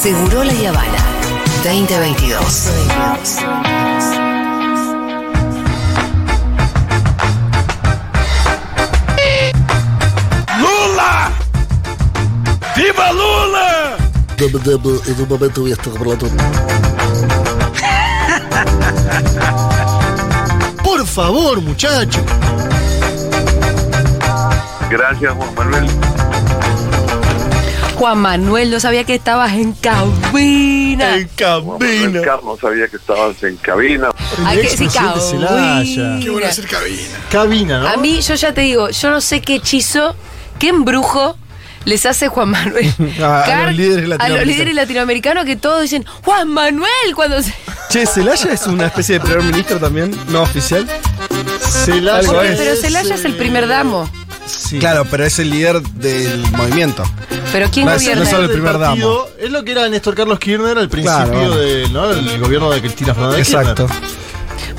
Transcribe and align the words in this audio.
Seguro 0.00 0.44
La 0.44 0.52
Habana 0.70 0.98
2022. 1.62 2.70
¡Lula! 10.58 11.30
¡Viva 12.74 13.12
Lula! 13.12 13.98
En 14.38 14.56
un 15.20 15.28
momento 15.28 15.60
voy 15.60 15.72
a 15.72 15.74
estar 15.74 15.92
hablando. 15.94 16.26
Por 20.82 21.06
favor, 21.06 21.60
muchacho. 21.60 22.24
Gracias, 24.88 25.34
Juan 25.34 25.54
Manuel. 25.54 26.09
Juan 28.00 28.16
Manuel, 28.16 28.70
no 28.70 28.80
sabía 28.80 29.04
que 29.04 29.14
estabas 29.16 29.52
en 29.52 29.72
cabina. 29.74 31.16
En 31.18 31.28
Juan 31.38 31.66
Manuel 31.66 32.00
cabina. 32.00 32.22
Carlos 32.22 32.58
sabía 32.58 32.88
que 32.88 32.96
estabas 32.96 33.42
en 33.42 33.56
cabina. 33.58 34.08
Hay 34.46 34.56
que 34.62 34.70
decir 34.70 34.88
cabina. 34.90 35.82
Qué 36.22 36.30
bueno 36.30 36.46
hacer 36.46 36.66
cabina. 36.66 37.02
Cabina, 37.30 37.80
¿no? 37.80 37.88
A 37.88 37.98
mí, 37.98 38.22
yo 38.22 38.34
ya 38.36 38.54
te 38.54 38.62
digo, 38.62 38.88
yo 38.88 39.10
no 39.10 39.20
sé 39.20 39.42
qué 39.42 39.56
hechizo, 39.56 40.16
qué 40.58 40.68
embrujo 40.70 41.36
les 41.84 42.06
hace 42.06 42.28
Juan 42.28 42.48
Manuel. 42.48 42.90
A- 43.22 43.42
a 43.44 43.66
los 43.66 43.76
líderes 43.76 43.98
a 43.98 44.08
los 44.08 44.08
latinoamericanos. 44.08 44.46
líderes 44.46 44.74
latinoamericanos 44.76 45.44
que 45.44 45.56
todos 45.56 45.82
dicen, 45.82 46.06
Juan 46.24 46.48
Manuel, 46.48 47.14
cuando 47.14 47.42
se... 47.42 47.52
Che, 47.90 48.06
¿Celaya 48.06 48.50
es 48.54 48.66
una 48.66 48.86
especie 48.86 49.18
de 49.18 49.20
primer 49.20 49.42
ministro 49.42 49.78
también? 49.78 50.18
¿No 50.28 50.40
oficial? 50.40 50.86
Celaya 51.84 52.26
pero 52.56 52.76
Celaya 52.76 53.14
es 53.14 53.24
el 53.26 53.36
primer 53.36 53.68
damo. 53.68 54.08
Sí. 54.50 54.78
Claro, 54.78 55.04
pero 55.10 55.24
es 55.24 55.38
el 55.38 55.50
líder 55.50 55.80
del 55.82 56.40
movimiento. 56.52 57.02
Pero 57.52 57.68
¿quién 57.70 57.86
No 57.86 57.92
es- 57.92 58.02
gobierna? 58.02 58.24
no 58.24 58.30
solo 58.30 58.44
el 58.44 58.50
primer 58.50 58.78
partido, 58.78 59.28
Es 59.38 59.50
lo 59.50 59.64
que 59.64 59.72
era 59.72 59.88
Néstor 59.88 60.14
Carlos 60.14 60.38
Kirchner 60.38 60.78
al 60.78 60.88
principio 60.88 61.24
Claro. 61.26 61.56
del 61.56 61.92
¿no? 61.92 62.10
el 62.10 62.38
gobierno 62.40 62.70
de 62.70 62.80
Cristina 62.80 63.14
Fernández 63.14 63.36
de 63.36 63.42
Exacto. 63.58 63.86
Kirchner. 63.86 64.10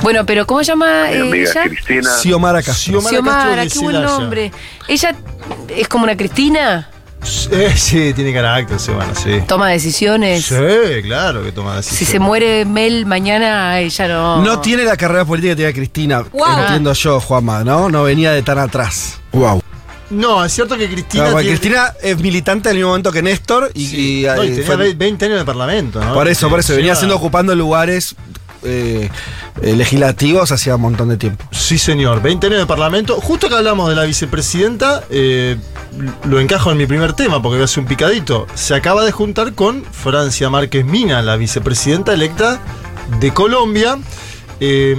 Bueno, 0.01 0.25
pero 0.25 0.45
¿cómo 0.47 0.59
se 0.63 0.67
llama 0.71 1.07
Mi 1.09 1.15
eh, 1.15 1.21
amiga 1.21 1.51
ella? 1.51 1.63
Cristina. 1.63 2.09
Xiomara 2.21 2.63
Castro. 2.63 3.01
Xiomara 3.01 3.67
qué 3.67 3.79
buen 3.79 4.01
nombre. 4.01 4.51
Ella 4.87 5.15
es 5.69 5.87
como 5.87 6.03
una 6.05 6.15
Cristina, 6.17 6.87
Eh, 7.51 7.71
sí, 7.75 8.13
tiene 8.15 8.33
carácter, 8.33 8.79
Xiomara, 8.79 9.13
sí. 9.13 9.43
toma 9.47 9.69
decisiones. 9.69 10.43
Sí, 10.45 10.55
claro 11.03 11.43
que 11.43 11.51
toma 11.51 11.81
Si 11.83 11.91
decisiones. 11.91 12.09
se 12.13 12.19
muere 12.19 12.65
Mel 12.65 13.05
mañana, 13.05 13.79
ella 13.79 14.07
no. 14.07 14.41
No 14.41 14.59
tiene 14.59 14.83
la 14.85 14.97
carrera 14.97 15.23
política 15.23 15.51
que 15.51 15.55
tenía 15.57 15.73
Cristina. 15.73 16.21
Guau. 16.31 16.61
Entiendo 16.61 16.93
yo, 16.93 17.19
Juanma, 17.19 17.63
¿no? 17.63 17.89
No 17.89 18.03
venía 18.03 18.31
de 18.31 18.41
tan 18.41 18.57
atrás. 18.57 19.19
Wow. 19.33 19.60
No, 20.11 20.43
es 20.45 20.53
cierto 20.53 20.77
que 20.77 20.89
Cristina. 20.89 21.25
Porque 21.31 21.43
tiene- 21.43 21.57
Cristina 21.59 21.93
es 22.01 22.19
militante 22.19 22.69
al 22.69 22.75
mismo 22.75 22.89
momento 22.89 23.11
que 23.11 23.21
Néstor 23.21 23.71
y, 23.73 23.85
Sí. 23.87 24.21
y, 24.21 24.25
No, 24.25 24.43
y 24.43 24.49
tenía 24.49 24.65
fue- 24.65 24.75
ve- 24.77 24.93
20 24.93 25.25
años 25.25 25.39
de 25.39 25.45
parlamento, 25.45 25.99
¿no? 26.03 26.13
por 26.13 26.27
eso, 26.27 26.49
por 26.49 26.59
eso, 26.59 26.75
venía 26.75 26.95
siendo 26.95 27.15
ocupando 27.15 27.55
lugares 27.55 28.15
eh, 28.63 29.09
eh, 29.63 29.75
legislativos 29.75 30.51
hacía 30.51 30.75
un 30.75 30.81
montón 30.83 31.09
de 31.09 31.17
tiempo. 31.17 31.43
Sí, 31.51 31.79
señor. 31.79 32.21
20 32.21 32.45
años 32.45 32.59
de 32.59 32.67
parlamento. 32.67 33.15
Justo 33.19 33.49
que 33.49 33.55
hablamos 33.55 33.89
de 33.89 33.95
la 33.95 34.03
vicepresidenta, 34.03 35.03
eh, 35.09 35.57
lo 36.29 36.39
encajo 36.39 36.71
en 36.71 36.77
mi 36.77 36.85
primer 36.85 37.13
tema 37.13 37.41
porque 37.41 37.55
voy 37.55 37.61
a 37.63 37.65
hacer 37.65 37.79
un 37.79 37.87
picadito. 37.87 38.45
Se 38.53 38.75
acaba 38.75 39.03
de 39.03 39.11
juntar 39.11 39.53
con 39.53 39.83
Francia 39.83 40.51
Márquez 40.51 40.85
Mina, 40.85 41.23
la 41.23 41.37
vicepresidenta 41.37 42.13
electa 42.13 42.59
de 43.19 43.33
Colombia. 43.33 43.97
Eh, 44.63 44.95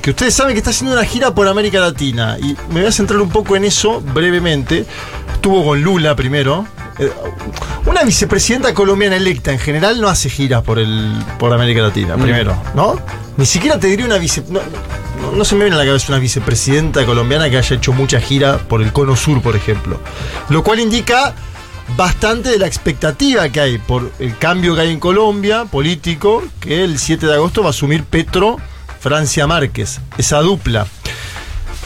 que 0.00 0.10
ustedes 0.10 0.32
saben 0.34 0.54
que 0.54 0.58
está 0.58 0.70
haciendo 0.70 0.94
una 0.94 1.04
gira 1.04 1.34
por 1.34 1.46
América 1.48 1.80
Latina. 1.80 2.38
Y 2.40 2.56
me 2.72 2.80
voy 2.80 2.86
a 2.86 2.92
centrar 2.92 3.20
un 3.20 3.28
poco 3.28 3.56
en 3.56 3.64
eso 3.64 4.00
brevemente. 4.00 4.86
Estuvo 5.34 5.64
con 5.64 5.82
Lula 5.82 6.14
primero. 6.16 6.66
Eh, 6.98 7.10
una 7.86 8.02
vicepresidenta 8.04 8.72
colombiana 8.72 9.16
electa 9.16 9.52
en 9.52 9.58
general 9.58 10.00
no 10.00 10.08
hace 10.08 10.30
giras 10.30 10.62
por 10.62 10.78
el 10.78 11.12
por 11.38 11.52
América 11.52 11.80
Latina, 11.82 12.14
primero, 12.16 12.56
¿no? 12.74 12.98
Ni 13.36 13.46
siquiera 13.46 13.78
te 13.80 13.88
diría 13.88 14.06
una 14.06 14.18
vice. 14.18 14.44
No, 14.48 14.60
no- 15.20 15.32
no 15.32 15.44
se 15.44 15.54
me 15.56 15.64
viene 15.64 15.76
a 15.76 15.78
la 15.80 15.86
cabeza 15.86 16.06
una 16.12 16.18
vicepresidenta 16.18 17.04
colombiana 17.04 17.50
que 17.50 17.58
haya 17.58 17.76
hecho 17.76 17.92
mucha 17.92 18.20
gira 18.20 18.58
por 18.58 18.80
el 18.80 18.92
cono 18.92 19.16
sur, 19.16 19.42
por 19.42 19.56
ejemplo. 19.56 19.98
Lo 20.50 20.62
cual 20.62 20.78
indica 20.80 21.34
bastante 21.96 22.50
de 22.50 22.58
la 22.58 22.66
expectativa 22.66 23.48
que 23.48 23.60
hay 23.60 23.78
por 23.78 24.12
el 24.20 24.36
cambio 24.38 24.74
que 24.76 24.82
hay 24.82 24.90
en 24.92 25.00
Colombia 25.00 25.64
político, 25.64 26.42
que 26.60 26.84
el 26.84 26.98
7 26.98 27.26
de 27.26 27.34
agosto 27.34 27.62
va 27.62 27.68
a 27.68 27.70
asumir 27.70 28.04
Petro 28.04 28.58
Francia 29.00 29.46
Márquez, 29.46 30.00
esa 30.18 30.40
dupla. 30.40 30.86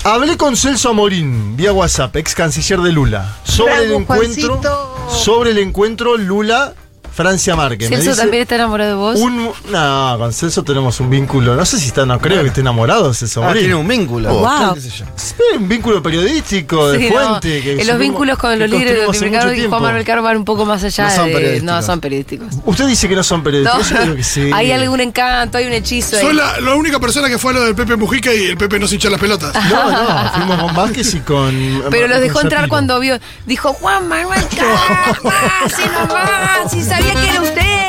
Hablé 0.02 0.36
con 0.36 0.56
Celso 0.56 0.90
Amorín 0.90 1.56
vía 1.56 1.72
WhatsApp, 1.72 2.14
ex 2.16 2.34
canciller 2.34 2.80
de 2.80 2.92
Lula, 2.92 3.36
sobre 3.44 3.84
el 3.84 3.92
encuentro, 3.92 4.60
sobre 5.08 5.52
el 5.52 5.58
encuentro 5.58 6.16
Lula 6.18 6.74
Francia 7.14 7.54
Márquez. 7.54 7.90
Me 7.90 7.96
¿Celso 7.96 8.10
dice 8.10 8.22
también 8.22 8.42
está 8.42 8.56
enamorado 8.56 8.90
de 8.90 8.96
vos? 8.96 9.20
un, 9.20 9.50
no, 9.70 10.16
con 10.18 10.32
Celso 10.32 10.62
tenemos 10.64 10.98
un 11.00 11.10
vínculo. 11.10 11.54
No 11.54 11.64
sé 11.64 11.78
si 11.78 11.86
está, 11.88 12.04
no 12.04 12.18
creo 12.18 12.42
que 12.42 12.48
esté 12.48 12.60
enamorado 12.60 13.14
Celso 13.14 13.44
Ah, 13.44 13.52
tiene 13.52 13.74
un 13.74 13.86
vínculo. 13.86 14.32
Wow. 14.34 14.74
¿Qué 14.74 14.80
sé 14.80 14.90
yo? 14.90 15.04
Sí, 15.16 15.34
un 15.56 15.68
vínculo 15.68 16.02
periodístico, 16.02 16.88
de 16.90 16.98
Sí, 16.98 17.10
no. 17.10 17.20
fuente. 17.28 17.62
que 17.62 17.80
En 17.80 17.86
los 17.86 17.98
vínculos 17.98 18.38
con 18.38 18.58
los 18.58 18.68
líderes 18.68 19.06
latinoamericanos 19.06 19.52
mucho 19.52 19.64
y 19.66 19.68
Juan. 19.68 19.82
Manuel 19.82 20.04
Carr 20.04 20.22
van 20.22 20.36
un 20.38 20.44
poco 20.44 20.64
más 20.66 20.82
allá 20.82 21.04
No 21.04 21.14
son 21.14 21.26
de. 21.28 21.32
periodísticos. 21.34 21.74
No, 21.74 21.82
son 21.82 22.00
periodísticos. 22.00 22.48
Usted 22.64 22.86
dice 22.88 23.08
que 23.08 23.14
no 23.16 23.22
son 23.22 23.42
periodistas. 23.42 23.90
No, 23.92 23.96
Yo 23.98 24.02
creo 24.02 24.16
que 24.16 24.24
sí. 24.24 24.50
hay 24.54 24.72
algún 24.72 25.00
encanto, 25.00 25.58
hay 25.58 25.66
un 25.66 25.72
hechizo. 25.72 26.16
ahí. 26.16 26.22
Soy 26.22 26.34
la, 26.34 26.60
la 26.60 26.74
única 26.74 26.98
persona 26.98 27.28
que 27.28 27.38
fue 27.38 27.52
a 27.52 27.54
lo 27.54 27.62
del 27.64 27.74
Pepe 27.74 27.96
Mujica 27.96 28.32
y 28.34 28.46
el 28.46 28.56
Pepe 28.56 28.78
no 28.78 28.88
se 28.88 28.94
hinchó 28.96 29.08
las 29.10 29.20
pelotas. 29.20 29.54
No, 29.70 29.90
no, 29.90 30.30
fuimos 30.32 30.62
con 30.62 30.74
Vázquez 30.74 31.14
y 31.14 31.20
con. 31.20 31.84
Pero 31.90 32.08
los 32.08 32.16
con 32.18 32.22
dejó 32.26 32.40
entrar 32.40 32.68
cuando 32.68 32.98
vio. 32.98 33.18
Dijo, 33.46 33.72
Juan 33.74 34.08
Manuel 34.08 34.42
Carr, 34.56 35.20
pase 35.22 35.82
nomás, 36.08 36.70
si 36.70 36.82
sabía 37.04 37.20
que 37.20 37.30
era 37.30 37.42
usted. 37.42 37.83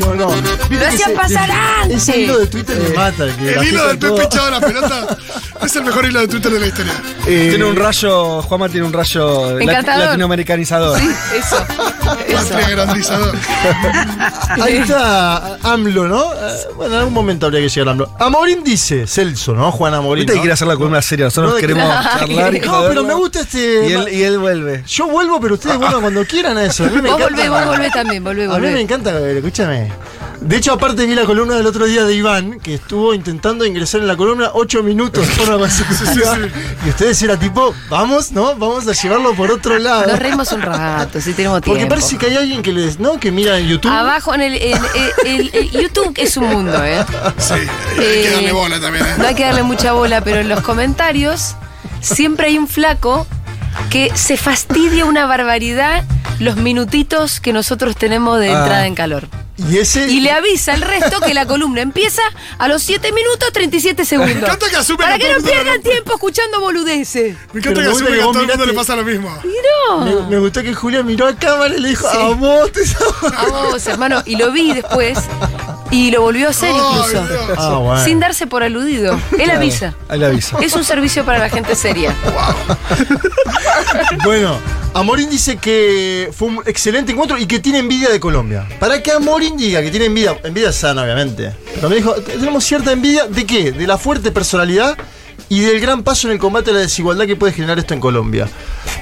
No, 0.00 0.14
no. 0.14 0.26
Lo 0.30 0.86
hacían 0.86 1.10
ese- 1.10 1.10
pasar 1.12 1.50
antes. 1.50 2.02
Ese 2.08 2.20
hilo 2.20 2.38
de 2.38 2.46
Twitter 2.46 2.76
me 2.78 2.88
mata. 2.96 3.26
que 3.36 3.42
la 3.54 3.60
El 3.62 3.68
hilo 3.68 3.86
del 3.88 3.98
Pepe 3.98 4.22
hinchado 4.24 4.50
la 4.50 4.60
pelota 4.60 5.16
es 5.64 5.76
el 5.76 5.84
mejor 5.84 6.04
hilo 6.06 6.20
de 6.20 6.28
Twitter 6.28 6.52
de 6.52 6.60
la 6.60 6.66
historia. 6.66 6.92
Eh, 7.26 7.46
Tiene 7.50 7.64
un 7.64 7.76
rayo, 7.76 8.42
Juanma 8.42 8.68
tiene 8.68 8.86
un 8.86 8.92
rayo 8.92 9.58
latinoamericanizador. 9.58 10.98
Sí, 10.98 11.08
eso. 11.36 11.56
eso. 12.26 12.48
Patria 12.48 12.68
grandizador. 12.70 13.36
Ahí 14.62 14.76
está 14.76 15.56
AMLO, 15.62 16.06
¿no? 16.08 16.32
Eh, 16.32 16.36
Bueno, 16.76 16.94
en 16.94 16.98
algún 17.00 17.14
momento 17.14 17.46
habría 17.46 17.60
que 17.62 17.68
llegar 17.68 17.88
a 17.88 17.90
AMLO. 17.92 18.10
Amorín 18.18 18.62
dice, 18.64 19.06
Celso, 19.06 19.54
¿no? 19.54 19.72
Juan 19.72 19.94
Amorín. 19.94 20.26
Que 20.26 20.34
¿no? 20.34 20.40
quiere 20.40 20.52
hacer 20.54 20.68
la 20.68 20.76
columna 20.76 21.02
seria. 21.02 21.26
Nosotros 21.26 21.54
No, 21.54 21.58
queremos 21.58 21.84
charlar 22.18 22.54
y 22.54 22.60
No, 22.60 22.68
joderlo. 22.72 22.88
pero 22.88 23.04
me 23.04 23.14
gusta 23.14 23.40
este. 23.40 23.88
Y 23.88 23.92
él, 23.92 24.08
y 24.12 24.22
él 24.22 24.38
vuelve. 24.38 24.84
Yo 24.86 25.06
vuelvo, 25.08 25.40
pero 25.40 25.54
ustedes 25.54 25.76
vuelvan 25.78 26.00
cuando 26.00 26.24
quieran 26.24 26.56
a 26.58 26.64
eso. 26.64 26.84
A 26.84 26.88
mí 26.88 27.00
me 27.02 27.10
Vos 27.10 27.20
encanta. 27.20 27.26
volvés, 27.28 27.50
vos 27.50 27.66
volvés 27.66 27.92
también, 27.92 28.24
volvé, 28.24 28.44
A 28.44 28.58
mí 28.58 28.66
me 28.68 28.80
encanta, 28.80 29.10
eh, 29.18 29.36
escúchame. 29.38 29.85
De 30.46 30.56
hecho, 30.56 30.72
aparte 30.74 31.06
vi 31.06 31.14
la 31.16 31.24
columna 31.24 31.56
del 31.56 31.66
otro 31.66 31.86
día 31.86 32.04
de 32.04 32.14
Iván, 32.14 32.60
que 32.60 32.74
estuvo 32.74 33.12
intentando 33.12 33.64
ingresar 33.64 34.00
en 34.00 34.06
la 34.06 34.16
columna 34.16 34.50
ocho 34.54 34.80
minutos 34.82 35.26
de 35.26 35.32
forma 35.34 35.58
consecutiva. 35.58 36.38
Y 36.84 36.88
ustedes 36.90 37.20
era 37.22 37.36
tipo, 37.36 37.74
vamos, 37.90 38.30
¿no? 38.30 38.54
Vamos 38.54 38.86
a 38.86 38.92
llevarlo 38.92 39.34
por 39.34 39.50
otro 39.50 39.76
lado. 39.78 40.06
Nos 40.06 40.18
reímos 40.20 40.52
un 40.52 40.62
rato, 40.62 41.20
si 41.20 41.32
tenemos 41.32 41.60
tiempo. 41.62 41.72
Porque 41.78 41.86
parece 41.86 42.16
que 42.16 42.26
hay 42.26 42.36
alguien 42.36 42.62
que 42.62 42.72
les, 42.72 43.00
¿no? 43.00 43.18
Que 43.18 43.32
mira 43.32 43.58
en 43.58 43.66
YouTube. 43.66 43.90
Abajo 43.90 44.34
en 44.34 44.40
el, 44.42 44.54
en- 44.54 44.78
en- 44.94 45.26
el- 45.26 45.50
el 45.52 45.70
YouTube 45.72 46.12
es 46.16 46.36
un 46.36 46.46
mundo, 46.46 46.82
¿eh? 46.84 47.04
Sí, 47.38 47.54
hay 47.54 47.96
que 48.22 48.30
darle 48.32 48.52
bola 48.52 48.80
también. 48.80 49.04
¿eh? 49.04 49.14
No 49.18 49.26
hay 49.26 49.34
que 49.34 49.44
darle 49.44 49.64
mucha 49.64 49.92
bola, 49.94 50.20
pero 50.22 50.38
en 50.40 50.48
los 50.48 50.60
comentarios 50.60 51.56
siempre 52.00 52.46
hay 52.46 52.58
un 52.58 52.68
flaco 52.68 53.26
que 53.90 54.12
se 54.14 54.36
fastidia 54.36 55.04
una 55.06 55.26
barbaridad 55.26 56.04
los 56.38 56.56
minutitos 56.56 57.40
que 57.40 57.52
nosotros 57.52 57.96
tenemos 57.96 58.38
de 58.38 58.50
Ah. 58.50 58.58
entrada 58.60 58.86
en 58.86 58.94
calor. 58.94 59.26
Y 59.58 59.78
ese. 59.78 60.06
Y 60.08 60.20
le 60.20 60.30
avisa 60.32 60.74
al 60.74 60.82
resto 60.82 61.20
que 61.20 61.32
la 61.32 61.46
columna 61.46 61.80
empieza 61.80 62.22
a 62.58 62.68
los 62.68 62.82
7 62.82 63.10
minutos 63.12 63.50
37 63.52 64.04
segundos. 64.04 64.34
Me 64.34 64.40
encanta 64.42 64.68
que 64.68 64.76
asume 64.76 64.98
Para 64.98 65.18
que 65.18 65.26
que 65.28 65.32
no 65.38 65.42
pierdan 65.44 65.80
tiempo 65.82 66.12
escuchando 66.14 66.60
boludeces. 66.60 67.36
Me 67.52 67.60
Pero 67.60 67.70
encanta 67.70 67.80
que 67.80 67.80
me 67.80 67.88
gusta 67.88 68.04
asume 68.04 68.10
que 68.10 68.14
que 68.16 68.20
a 68.20 68.24
todo 68.32 68.40
el 68.42 68.48
mundo 68.48 68.66
le 68.66 68.72
pasa 68.74 68.96
lo 68.96 69.04
mismo. 69.04 69.30
Mirá. 69.44 70.04
Me, 70.24 70.30
me 70.30 70.38
gustó 70.38 70.62
que 70.62 70.74
Julia 70.74 71.02
miró 71.02 71.26
a 71.26 71.34
cámara 71.36 71.74
y 71.74 71.80
le 71.80 71.88
dijo, 71.88 72.06
Sí. 72.10 72.18
a 72.20 72.28
vos 72.34 72.70
te 72.72 72.80
A 73.36 73.44
vos, 73.48 73.86
hermano. 73.86 74.22
Y 74.26 74.36
lo 74.36 74.52
vi 74.52 74.74
después 74.74 75.18
y 75.90 76.10
lo 76.10 76.20
volvió 76.20 76.48
a 76.48 76.50
hacer 76.50 76.70
Ay, 76.74 76.80
incluso. 76.80 77.26
Dios. 77.26 77.58
Ah, 77.58 77.76
bueno. 77.78 78.04
Sin 78.04 78.20
darse 78.20 78.46
por 78.46 78.62
aludido. 78.62 79.18
Él 79.38 79.50
avisa. 79.50 79.94
Ahí 80.08 80.18
le 80.18 80.26
avisa. 80.26 80.58
Es 80.60 80.74
un 80.74 80.84
servicio 80.84 81.24
para 81.24 81.38
la 81.38 81.48
gente 81.48 81.74
seria. 81.74 82.14
Bueno, 84.24 84.58
Amorín 84.98 85.28
dice 85.28 85.56
que 85.58 86.30
fue 86.32 86.48
un 86.48 86.62
excelente 86.64 87.12
encuentro 87.12 87.36
y 87.36 87.44
que 87.46 87.58
tiene 87.58 87.78
envidia 87.80 88.08
de 88.08 88.18
Colombia. 88.18 88.66
Para 88.80 89.02
que 89.02 89.12
Amorín 89.12 89.56
diga 89.56 89.82
que 89.82 89.90
tiene 89.90 90.06
envidia, 90.06 90.38
envidia 90.42 90.72
sana 90.72 91.02
obviamente, 91.02 91.52
pero 91.74 91.90
me 91.90 91.96
dijo, 91.96 92.14
tenemos 92.14 92.64
cierta 92.64 92.92
envidia 92.92 93.26
de 93.26 93.44
qué? 93.44 93.72
De 93.72 93.86
la 93.86 93.98
fuerte 93.98 94.32
personalidad 94.32 94.96
y 95.50 95.60
del 95.60 95.80
gran 95.80 96.02
paso 96.02 96.28
en 96.28 96.32
el 96.32 96.38
combate 96.38 96.70
a 96.70 96.74
la 96.74 96.80
desigualdad 96.80 97.26
que 97.26 97.36
puede 97.36 97.52
generar 97.52 97.78
esto 97.78 97.92
en 97.92 98.00
Colombia. 98.00 98.48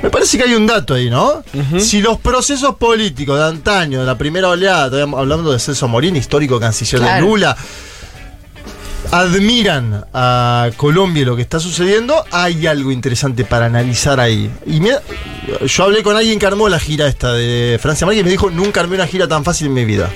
Me 0.03 0.11
parece 0.11 0.37
que 0.37 0.43
hay 0.45 0.55
un 0.55 0.67
dato 0.67 0.95
ahí, 0.95 1.09
¿no? 1.09 1.45
Si 1.79 2.03
los 2.03 2.19
procesos 2.19 2.75
políticos 2.75 3.39
de 3.39 3.45
antaño, 3.45 4.01
de 4.01 4.07
la 4.07 4.19
primera 4.19 4.49
oleada, 4.49 5.03
hablando 5.05 5.53
de 5.53 5.61
Celso 5.61 5.87
Amorín, 5.87 6.17
histórico 6.17 6.59
canciller 6.59 7.01
de 7.01 7.07
Claro. 7.07 7.27
Lula, 7.27 7.57
admiran 9.21 10.05
a 10.13 10.71
Colombia 10.77 11.23
y 11.23 11.25
lo 11.25 11.37
que 11.37 11.43
está 11.43 11.61
sucediendo, 11.61 12.25
hay 12.33 12.67
algo 12.67 12.91
interesante 12.91 13.45
para 13.45 13.67
analizar 13.67 14.19
ahí. 14.21 14.51
Y 14.67 14.81
me- 14.81 14.97
yo 15.67 15.85
hablé 15.85 16.03
con 16.03 16.17
alguien 16.17 16.39
que 16.39 16.47
armó 16.47 16.69
la 16.69 16.79
gira 16.81 17.07
esta 17.07 17.33
de 17.33 17.79
Francia 17.81 18.07
Márquez 18.07 18.23
y 18.23 18.25
me 18.25 18.31
dijo, 18.31 18.51
nunca 18.51 18.81
armé 18.81 18.97
una 18.97 19.07
gira 19.07 19.29
tan 19.29 19.45
fácil 19.45 19.69
en 19.69 19.75
mi 19.75 19.85
vida. 19.85 20.11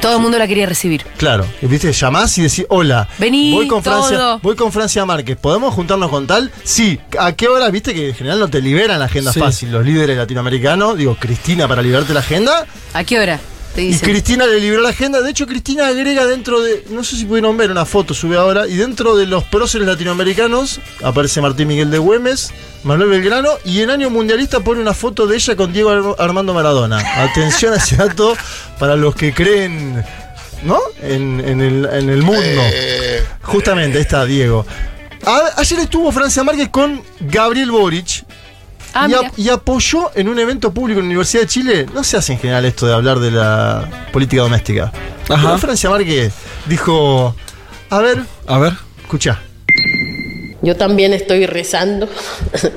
Todo 0.00 0.16
el 0.16 0.22
mundo 0.22 0.38
la 0.38 0.46
quería 0.46 0.66
recibir. 0.66 1.04
Claro, 1.16 1.46
y 1.62 1.66
viste, 1.66 1.92
llamás 1.92 2.36
y 2.38 2.42
decís, 2.42 2.66
hola, 2.68 3.08
Vení, 3.18 3.52
voy 3.54 3.66
con 3.66 3.82
Francia, 3.82 4.16
todo. 4.18 4.38
voy 4.40 4.54
con 4.54 4.70
Francia 4.70 5.04
Márquez, 5.04 5.36
¿podemos 5.36 5.74
juntarnos 5.74 6.10
con 6.10 6.26
tal? 6.26 6.52
Sí, 6.62 7.00
¿a 7.18 7.32
qué 7.32 7.48
hora? 7.48 7.68
Viste 7.70 7.92
que 7.94 8.10
en 8.10 8.14
general 8.14 8.38
no 8.38 8.48
te 8.48 8.60
liberan 8.60 8.98
la 8.98 9.06
agenda 9.06 9.32
Sí. 9.32 9.40
fácil, 9.40 9.72
los 9.72 9.84
líderes 9.84 10.16
latinoamericanos, 10.16 10.96
digo, 10.96 11.16
Cristina 11.18 11.66
para 11.66 11.82
liberarte 11.82 12.14
la 12.14 12.20
agenda, 12.20 12.66
¿A 12.92 13.02
qué 13.02 13.18
hora? 13.18 13.40
Y. 13.76 13.96
Cristina 13.98 14.46
le 14.46 14.60
liberó 14.60 14.82
la 14.82 14.90
agenda. 14.90 15.20
De 15.20 15.30
hecho, 15.30 15.46
Cristina 15.46 15.88
agrega 15.88 16.26
dentro 16.26 16.60
de. 16.62 16.84
No 16.90 17.02
sé 17.02 17.16
si 17.16 17.24
pudieron 17.24 17.56
ver 17.56 17.70
una 17.70 17.84
foto, 17.84 18.14
sube 18.14 18.36
ahora. 18.36 18.66
Y 18.68 18.76
dentro 18.76 19.16
de 19.16 19.26
los 19.26 19.44
próceres 19.44 19.86
latinoamericanos 19.86 20.80
aparece 21.02 21.40
Martín 21.40 21.68
Miguel 21.68 21.90
de 21.90 21.98
Güemes, 21.98 22.52
Manuel 22.84 23.08
Belgrano. 23.10 23.50
Y 23.64 23.80
en 23.82 23.90
año 23.90 24.10
mundialista 24.10 24.60
pone 24.60 24.80
una 24.80 24.94
foto 24.94 25.26
de 25.26 25.36
ella 25.36 25.56
con 25.56 25.72
Diego 25.72 25.90
Ar- 25.90 26.16
Armando 26.24 26.54
Maradona. 26.54 26.98
Atención 27.24 27.72
a 27.74 27.76
ese 27.76 27.96
dato 27.96 28.36
para 28.78 28.94
los 28.96 29.14
que 29.14 29.32
creen. 29.34 30.04
¿No? 30.62 30.78
En, 31.02 31.40
en 31.46 31.60
el, 31.60 31.84
en 31.92 32.08
el 32.08 32.22
mundo. 32.22 32.62
Justamente, 33.42 33.98
ahí 33.98 34.02
está 34.02 34.24
Diego. 34.24 34.64
A- 35.26 35.52
ayer 35.60 35.80
estuvo 35.80 36.10
Francia 36.12 36.42
Márquez 36.44 36.68
con 36.70 37.02
Gabriel 37.20 37.70
Boric, 37.70 38.24
Ah, 38.94 39.06
y, 39.06 39.08
mira. 39.08 39.20
ap- 39.28 39.38
y 39.38 39.48
apoyó 39.48 40.10
en 40.14 40.28
un 40.28 40.38
evento 40.38 40.72
público 40.72 41.00
en 41.00 41.06
la 41.06 41.10
Universidad 41.10 41.42
de 41.42 41.48
Chile. 41.48 41.86
No 41.92 42.04
se 42.04 42.16
hace 42.16 42.34
en 42.34 42.38
general 42.38 42.64
esto 42.64 42.86
de 42.86 42.94
hablar 42.94 43.18
de 43.18 43.32
la 43.32 43.88
política 44.12 44.42
doméstica. 44.42 44.92
Pero 45.26 45.58
Francia 45.58 45.90
Márquez 45.90 46.32
dijo: 46.66 47.34
A 47.90 47.98
ver, 47.98 48.22
A 48.46 48.58
ver. 48.58 48.74
escucha. 49.02 49.40
Yo 50.62 50.76
también 50.76 51.12
estoy 51.12 51.46
rezando 51.46 52.08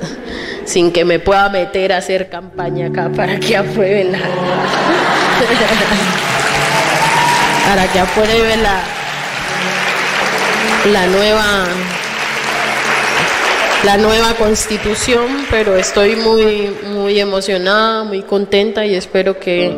sin 0.66 0.90
que 0.92 1.04
me 1.04 1.20
pueda 1.20 1.48
meter 1.48 1.92
a 1.92 1.98
hacer 1.98 2.28
campaña 2.28 2.88
acá 2.88 3.10
para 3.14 3.38
que 3.40 3.56
aprueben 3.56 4.12
la 4.12 4.18
para 7.68 7.86
que 7.92 8.00
aprueben 8.00 8.62
la 8.62 8.80
la 10.92 11.06
nueva 11.06 11.64
la 13.84 13.96
nueva 13.96 14.34
constitución, 14.34 15.46
pero 15.50 15.76
estoy 15.76 16.16
muy 16.16 16.70
muy 16.92 17.20
emocionada, 17.20 18.04
muy 18.04 18.22
contenta 18.22 18.84
y 18.84 18.94
espero 18.94 19.38
que 19.38 19.72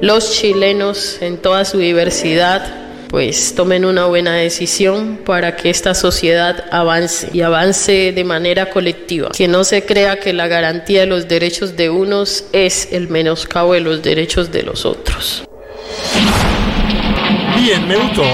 los 0.00 0.32
chilenos 0.32 1.18
en 1.20 1.38
toda 1.38 1.64
su 1.64 1.78
diversidad 1.78 2.82
pues 3.08 3.54
tomen 3.54 3.84
una 3.84 4.06
buena 4.06 4.34
decisión 4.34 5.18
para 5.26 5.54
que 5.54 5.68
esta 5.68 5.94
sociedad 5.94 6.64
avance 6.70 7.28
y 7.34 7.42
avance 7.42 8.12
de 8.12 8.24
manera 8.24 8.70
colectiva. 8.70 9.28
Que 9.36 9.48
no 9.48 9.64
se 9.64 9.84
crea 9.84 10.18
que 10.18 10.32
la 10.32 10.48
garantía 10.48 11.00
de 11.00 11.06
los 11.06 11.28
derechos 11.28 11.76
de 11.76 11.90
unos 11.90 12.46
es 12.52 12.88
el 12.90 13.08
menoscabo 13.08 13.74
de 13.74 13.80
los 13.80 14.02
derechos 14.02 14.50
de 14.50 14.62
los 14.62 14.86
otros. 14.86 15.44
Bien, 17.60 17.86
me 17.86 17.96
gustó. 17.96 18.24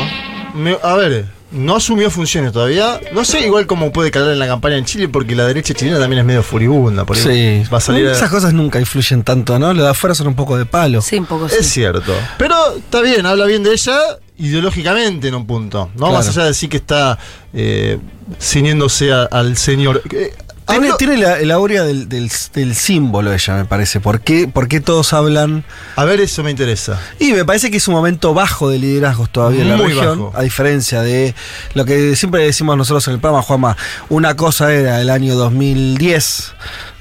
A 0.83 0.95
ver, 0.95 1.25
no 1.51 1.77
asumió 1.77 2.11
funciones 2.11 2.53
todavía. 2.53 3.01
No 3.13 3.25
sé 3.25 3.41
igual 3.47 3.67
cómo 3.67 3.91
puede 3.93 4.11
calar 4.11 4.33
en 4.33 4.39
la 4.39 4.47
campaña 4.47 4.77
en 4.77 4.85
Chile 4.85 5.09
porque 5.09 5.35
la 5.35 5.47
derecha 5.47 5.73
chilena 5.75 5.99
también 5.99 6.21
es 6.21 6.27
medio 6.27 6.43
furibunda. 6.43 7.05
Por 7.05 7.17
Sí. 7.17 7.63
Va 7.73 7.79
a 7.79 7.81
salir. 7.81 8.07
a- 8.09 8.13
Esas 8.13 8.31
cosas 8.31 8.53
nunca 8.53 8.79
influyen 8.81 9.23
tanto, 9.23 9.59
¿no? 9.59 9.73
Lo 9.73 9.83
de 9.85 9.89
afuera 9.91 10.15
son 10.15 10.27
un 10.27 10.35
poco 10.35 10.57
de 10.59 10.67
palo. 10.67 11.01
Sí, 11.01 11.17
un 11.19 11.27
poco 11.27 11.49
sí. 11.49 11.57
Es 11.61 11.67
cierto. 11.71 12.13
Pero 12.39 12.55
está 12.77 13.01
bien, 13.01 13.25
habla 13.27 13.47
bien 13.47 13.63
de 13.63 13.73
ella 13.73 13.99
ideológicamente 14.37 15.29
en 15.29 15.35
un 15.35 15.47
punto. 15.47 15.91
¿no? 15.95 15.99
Claro. 16.09 16.13
Más 16.15 16.29
allá 16.29 16.43
de 16.43 16.49
decir 16.49 16.69
que 16.69 16.77
está 16.77 17.19
eh, 17.55 17.99
ciñéndose 18.41 19.13
a- 19.13 19.25
al 19.25 19.57
señor. 19.57 20.03
Eh, 20.13 20.33
Tiene, 20.99 21.17
la, 21.17 21.39
la 21.41 21.55
aurea 21.55 21.83
del, 21.83 22.09
del- 22.09 22.31
del 22.55 22.75
símbolo 22.75 23.33
ella, 23.33 23.55
me 23.57 23.65
parece. 23.65 24.01
¿Por 24.01 24.21
qué, 24.21 24.47
por 24.49 24.69
qué 24.69 24.81
todos 24.81 25.13
hablan? 25.13 25.65
A 25.97 26.05
ver, 26.05 26.21
eso 26.21 26.43
me 26.45 26.51
interesa. 26.51 27.01
Y 27.19 27.33
me 27.33 27.45
parece 27.45 27.71
que 27.71 27.79
es 27.79 27.89
un 27.89 27.95
momento 27.95 28.35
bajo 28.35 28.69
de 28.69 28.79
liderazgos 28.79 29.31
todavía 29.31 29.63
en 29.63 29.71
la 29.71 29.77
región. 29.79 30.25
bajo. 30.27 30.33
A 30.37 30.43
diferencia 30.43 31.01
de 31.03 31.35
lo 31.75 31.85
que 31.85 32.15
siempre 32.17 32.43
decimos 32.43 32.77
nosotros 32.77 33.07
en 33.09 33.15
el 33.15 33.21
programa, 33.21 33.43
Juanma. 33.43 33.77
Una 34.11 34.37
cosa 34.37 34.73
era 34.73 35.01
el 35.01 35.11
año 35.11 35.35
2010, 35.35 36.53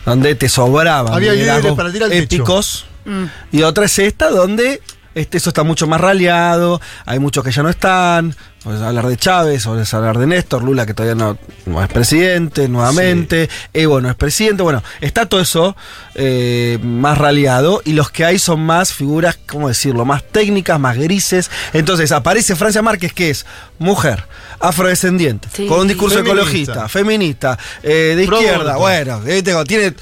donde 0.05 0.35
te 0.35 0.49
sobraban 0.49 1.13
Había 1.13 1.33
líderes 1.33 1.73
para 1.73 1.91
tirar 1.91 2.09
techo. 2.09 2.23
épicos. 2.23 2.85
Mm. 3.05 3.25
Y 3.51 3.63
otra 3.63 3.85
es 3.85 3.99
esta, 3.99 4.29
donde 4.29 4.81
este, 5.17 5.37
eso 5.37 5.49
está 5.49 5.63
mucho 5.63 5.87
más 5.87 5.99
raleado, 5.99 6.79
hay 7.05 7.19
muchos 7.19 7.43
que 7.43 7.51
ya 7.51 7.63
no 7.63 7.69
están. 7.69 8.35
Podés 8.63 8.81
hablar 8.81 9.07
de 9.07 9.15
Chávez, 9.15 9.63
podés 9.65 9.93
hablar 9.93 10.17
de 10.17 10.27
Néstor, 10.27 10.61
Lula 10.61 10.85
que 10.85 10.93
todavía 10.93 11.15
no, 11.15 11.37
no 11.67 11.81
es 11.81 11.87
presidente 11.89 12.67
nuevamente, 12.67 13.49
Evo 13.73 14.01
no 14.01 14.09
es 14.09 14.15
presidente. 14.15 14.61
Bueno, 14.63 14.83
está 14.99 15.25
todo 15.25 15.39
eso 15.39 15.75
eh, 16.15 16.77
más 16.83 17.17
raleado 17.17 17.81
y 17.85 17.93
los 17.93 18.11
que 18.11 18.25
hay 18.25 18.39
son 18.39 18.59
más 18.61 18.93
figuras, 18.93 19.39
¿cómo 19.47 19.69
decirlo? 19.69 20.03
Más 20.05 20.23
técnicas, 20.23 20.79
más 20.79 20.97
grises. 20.97 21.49
Entonces 21.71 22.11
aparece 22.11 22.55
Francia 22.55 22.81
Márquez, 22.81 23.13
que 23.13 23.29
es 23.29 23.45
mujer, 23.79 24.25
afrodescendiente, 24.59 25.47
Sí. 25.53 25.67
con 25.67 25.81
un 25.81 25.87
discurso 25.87 26.17
Feminista. 26.17 26.41
ecologista, 26.41 26.89
feminista, 26.89 27.59
eh, 27.83 28.15
de 28.17 28.25
Pro 28.25 28.41
izquierda. 28.41 28.75
Bueno, 28.77 29.21
eh, 29.25 29.43
tiene. 29.65 29.93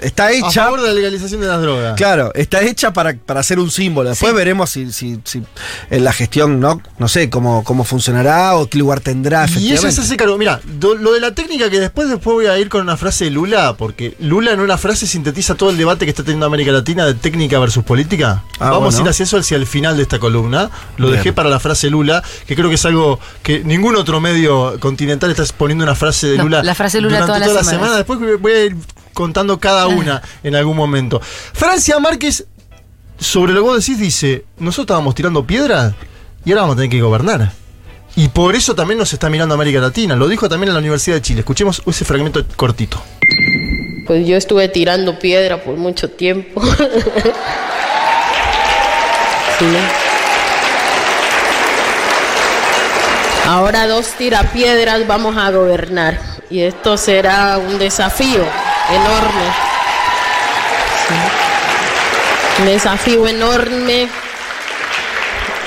Está 0.00 0.26
A 0.26 0.32
hecha. 0.32 0.64
favor 0.64 0.80
de 0.80 0.88
la 0.88 0.94
legalización 0.94 1.40
de 1.40 1.46
las 1.48 1.60
drogas. 1.60 1.94
Claro, 1.96 2.32
está 2.34 2.62
hecha 2.62 2.92
para, 2.92 3.14
para 3.14 3.42
ser 3.42 3.58
un 3.58 3.70
símbolo. 3.70 4.10
Después 4.10 4.32
veremos 4.34 4.70
si, 4.70 4.92
si, 4.92 5.20
si 5.24 5.42
en 5.90 6.04
la 6.04 6.12
gestión, 6.12 6.60
no, 6.60 6.80
no 6.98 7.08
sé 7.08 7.30
cómo, 7.30 7.64
cómo 7.64 7.84
funcionará 7.84 8.56
o 8.56 8.68
qué 8.68 8.78
lugar 8.78 9.00
tendrá. 9.00 9.40
Y 9.40 9.42
ella 9.42 9.54
efectivamente. 9.56 9.92
se 9.96 10.00
hace 10.02 10.16
cargo. 10.16 10.38
Mira, 10.38 10.60
lo 10.80 11.12
de 11.12 11.20
la 11.20 11.32
técnica 11.34 11.68
que 11.70 11.80
después, 11.80 12.08
después 12.08 12.34
voy 12.34 12.46
a 12.46 12.58
ir 12.58 12.68
con 12.68 12.82
una 12.82 12.96
frase 12.96 13.24
de 13.24 13.30
Lula, 13.30 13.74
porque 13.76 14.14
Lula 14.20 14.52
en 14.52 14.60
una 14.60 14.78
frase 14.78 15.06
sintetiza 15.06 15.54
todo 15.54 15.70
el 15.70 15.76
debate 15.76 16.04
que 16.04 16.10
está 16.10 16.22
teniendo 16.22 16.46
América 16.46 16.70
Latina 16.72 17.04
de 17.06 17.14
técnica 17.14 17.58
versus 17.58 17.84
política. 17.84 18.44
Ah, 18.60 18.70
Vamos 18.70 18.94
bueno. 18.94 18.98
a 18.98 19.02
ir 19.02 19.08
hacia 19.10 19.24
eso 19.24 19.36
hacia 19.38 19.56
el 19.56 19.66
final 19.66 19.96
de 19.96 20.02
esta 20.02 20.18
columna. 20.18 20.70
Lo 20.96 21.06
Bien. 21.08 21.18
dejé 21.18 21.32
para 21.32 21.48
la 21.48 21.60
frase 21.60 21.90
Lula, 21.90 22.22
que 22.46 22.54
creo 22.54 22.68
que 22.68 22.76
es 22.76 22.84
algo 22.84 23.18
que 23.42 23.60
ningún 23.64 23.96
otro 23.96 24.20
medio 24.20 24.78
continental 24.80 25.30
está 25.30 25.44
poniendo 25.56 25.84
una 25.84 25.94
frase 25.94 26.28
de 26.28 26.36
No, 26.38 26.44
Lula. 26.44 26.62
la 26.62 26.74
frase 26.74 27.00
Lula 27.00 27.20
durante 27.20 27.26
todas 27.26 27.40
las 27.40 27.48
la 27.54 27.60
semanas. 27.64 27.80
semana. 27.80 27.96
Después 27.96 28.40
voy 28.40 28.52
a 28.52 28.64
ir 28.66 28.76
contando 29.18 29.58
cada 29.58 29.88
una 29.88 30.22
en 30.44 30.54
algún 30.54 30.76
momento. 30.76 31.20
Francia 31.20 31.98
Márquez, 31.98 32.46
sobre 33.18 33.52
lo 33.52 33.62
que 33.62 33.68
vos 33.68 33.84
decís, 33.84 33.98
dice: 33.98 34.44
Nosotros 34.58 34.84
estábamos 34.84 35.16
tirando 35.16 35.44
piedras 35.44 35.92
y 36.44 36.52
ahora 36.52 36.62
vamos 36.62 36.74
a 36.74 36.76
tener 36.76 36.90
que 36.90 37.00
gobernar. 37.00 37.50
Y 38.14 38.28
por 38.28 38.54
eso 38.54 38.76
también 38.76 38.96
nos 38.96 39.12
está 39.12 39.28
mirando 39.28 39.56
América 39.56 39.80
Latina. 39.80 40.14
Lo 40.14 40.28
dijo 40.28 40.48
también 40.48 40.68
en 40.68 40.74
la 40.74 40.78
Universidad 40.78 41.16
de 41.16 41.22
Chile. 41.22 41.40
Escuchemos 41.40 41.82
ese 41.84 42.04
fragmento 42.04 42.44
cortito. 42.54 43.02
Pues 44.06 44.24
yo 44.24 44.36
estuve 44.36 44.68
tirando 44.68 45.18
piedra 45.18 45.64
por 45.64 45.76
mucho 45.76 46.08
tiempo. 46.08 46.62
Sí. 49.58 49.66
Ahora 53.44 53.88
dos 53.88 54.10
tirapiedras 54.16 55.04
vamos 55.08 55.36
a 55.36 55.50
gobernar 55.50 56.20
y 56.48 56.60
esto 56.60 56.96
será 56.96 57.58
un 57.58 57.76
desafío 57.80 58.44
enorme. 58.90 59.44
Sí. 61.06 61.14
Un 62.60 62.66
desafío 62.66 63.26
enorme. 63.26 64.08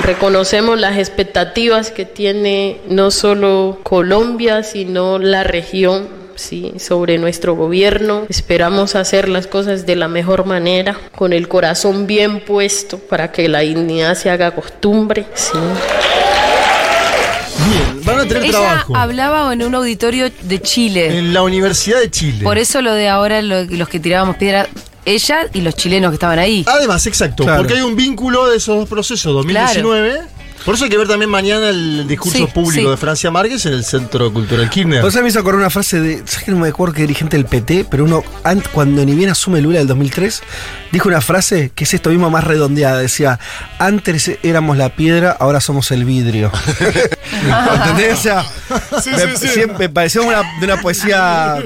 Reconocemos 0.02 0.80
las 0.80 0.98
expectativas 0.98 1.92
que 1.92 2.06
tiene 2.06 2.82
no 2.88 3.12
solo 3.12 3.80
Colombia, 3.84 4.64
sino 4.64 5.20
la 5.20 5.44
región 5.44 6.08
sí, 6.36 6.74
sobre 6.80 7.18
nuestro 7.18 7.56
gobierno. 7.56 8.26
Esperamos 8.28 8.96
hacer 8.96 9.30
las 9.30 9.48
cosas 9.48 9.86
de 9.86 9.96
la 9.96 10.08
mejor 10.08 10.46
manera, 10.46 10.98
con 11.16 11.34
el 11.34 11.48
corazón 11.48 12.08
bien 12.08 12.42
puesto 12.42 12.98
para 12.98 13.32
que 13.32 13.48
la 13.48 13.60
dignidad 13.60 14.16
se 14.16 14.30
haga 14.30 14.52
costumbre. 14.52 15.26
Sí. 15.36 15.58
Van 18.22 18.28
a 18.28 18.34
tener 18.34 18.44
Ella 18.50 18.60
trabajo. 18.60 18.96
hablaba 18.96 19.54
en 19.54 19.64
un 19.64 19.76
auditorio 19.76 20.30
de 20.42 20.62
Chile. 20.62 21.18
En 21.18 21.34
la 21.34 21.42
Universidad 21.44 22.00
de 22.00 22.10
Chile. 22.12 22.44
Por 22.44 22.58
eso 22.58 22.82
lo 22.82 22.94
de 22.94 23.10
ahora, 23.10 23.42
lo- 23.42 23.64
los 23.66 23.88
que 23.90 24.00
tirábamos 24.00 24.36
piedra, 24.38 24.68
ella 25.06 25.48
y 25.54 25.62
los 25.62 25.76
chilenos 25.76 26.12
que 26.12 26.16
estaban 26.16 26.38
ahí. 26.40 26.64
Además, 26.68 27.06
exacto, 27.08 27.44
Claro. 27.44 27.60
porque 27.60 27.74
hay 27.76 27.82
un 27.82 27.96
vínculo 27.96 28.50
de 28.50 28.58
esos 28.58 28.78
dos 28.78 28.88
procesos, 28.90 29.34
2019. 29.34 30.22
Por 30.66 30.76
eso 30.76 30.84
hay 30.84 30.90
que 30.90 30.98
ver 30.98 31.08
también 31.08 31.30
mañana 31.30 31.70
el 31.70 32.08
discurso 32.08 32.38
Sí, 32.38 32.46
público 32.54 32.84
sí. 32.86 32.90
de 32.92 32.98
Francia 32.98 33.32
Márquez 33.32 33.66
en 33.66 33.74
el 33.74 33.84
Centro 33.84 34.32
Cultural 34.32 34.70
Kirchner. 34.70 35.02
Por 35.02 35.10
eso 35.10 35.22
me 35.22 35.30
hizo 35.30 35.40
acordar 35.40 35.60
una 35.60 35.70
frase 35.70 36.00
de. 36.00 36.18
¿Sabes 36.26 36.44
que 36.46 36.52
no 36.52 36.58
me 36.60 36.68
acuerdo 36.70 36.94
qué 36.94 37.02
dirigente 37.02 37.36
del 37.38 37.46
PT? 37.46 37.86
Pero 37.90 38.04
uno, 38.04 38.24
cuando 38.72 39.04
ni 39.06 39.14
bien 39.16 39.30
asume 39.30 39.60
Lula 39.62 39.80
del 39.80 39.88
2003, 39.88 40.42
dijo 40.92 41.08
una 41.10 41.22
frase 41.22 41.72
que 41.74 41.84
es 41.86 41.94
esto 41.94 42.10
mismo 42.12 42.30
más 42.30 42.44
redondeada. 42.44 43.00
Decía: 43.00 43.40
Antes 43.80 44.32
éramos 44.44 44.78
la 44.78 44.96
piedra, 44.96 45.36
ahora 45.40 45.60
somos 45.62 45.90
el 45.92 46.06
vidrio. 46.06 46.52
¿Entendés? 47.76 48.20
O 48.20 48.22
sea, 48.22 48.44
Sí, 49.02 49.10
me, 49.12 49.36
sí, 49.36 49.48
sí. 49.48 49.48
siempre- 49.48 49.88
me 49.88 49.90
pareció 49.94 50.24
una, 50.24 50.42
de 50.60 50.66
una 50.66 50.80
poesía. 50.82 51.58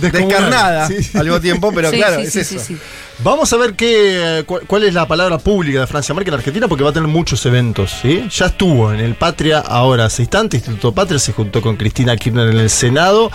Descarnada 0.00 0.88
Sí. 0.88 0.96
al 1.14 1.24
mismo 1.24 1.40
tiempo, 1.40 1.72
pero 1.74 1.90
Sí, 1.92 1.96
claro, 1.96 2.16
sí, 2.20 2.26
es 2.26 2.32
sí, 2.32 2.38
eso. 2.40 2.50
sí, 2.58 2.74
sí. 2.74 2.76
Vamos 3.20 3.50
a 3.52 3.56
ver 3.56 3.74
qué, 3.74 4.44
cu- 4.46 4.60
cuál 4.66 4.84
es 4.84 4.92
la 4.92 5.06
palabra 5.08 5.38
pública 5.38 5.80
de 5.80 5.86
Francia 5.86 6.14
Márquez 6.14 6.32
en 6.32 6.38
Argentina 6.38 6.68
porque 6.68 6.84
va 6.84 6.90
a 6.90 6.92
tener 6.92 7.08
muchos 7.08 7.44
eventos. 7.46 7.90
¿sí? 8.02 8.26
Ya 8.30 8.46
estuvo 8.46 8.92
en 8.92 9.00
el 9.00 9.14
Patria 9.14 9.58
ahora 9.60 10.04
hace 10.06 10.22
instante, 10.22 10.56
Instituto 10.58 10.92
Patria 10.92 11.18
se 11.18 11.32
juntó 11.32 11.62
con 11.62 11.76
Cristina 11.76 12.16
Kirchner 12.16 12.48
en 12.50 12.58
el 12.58 12.70
Senado. 12.70 13.30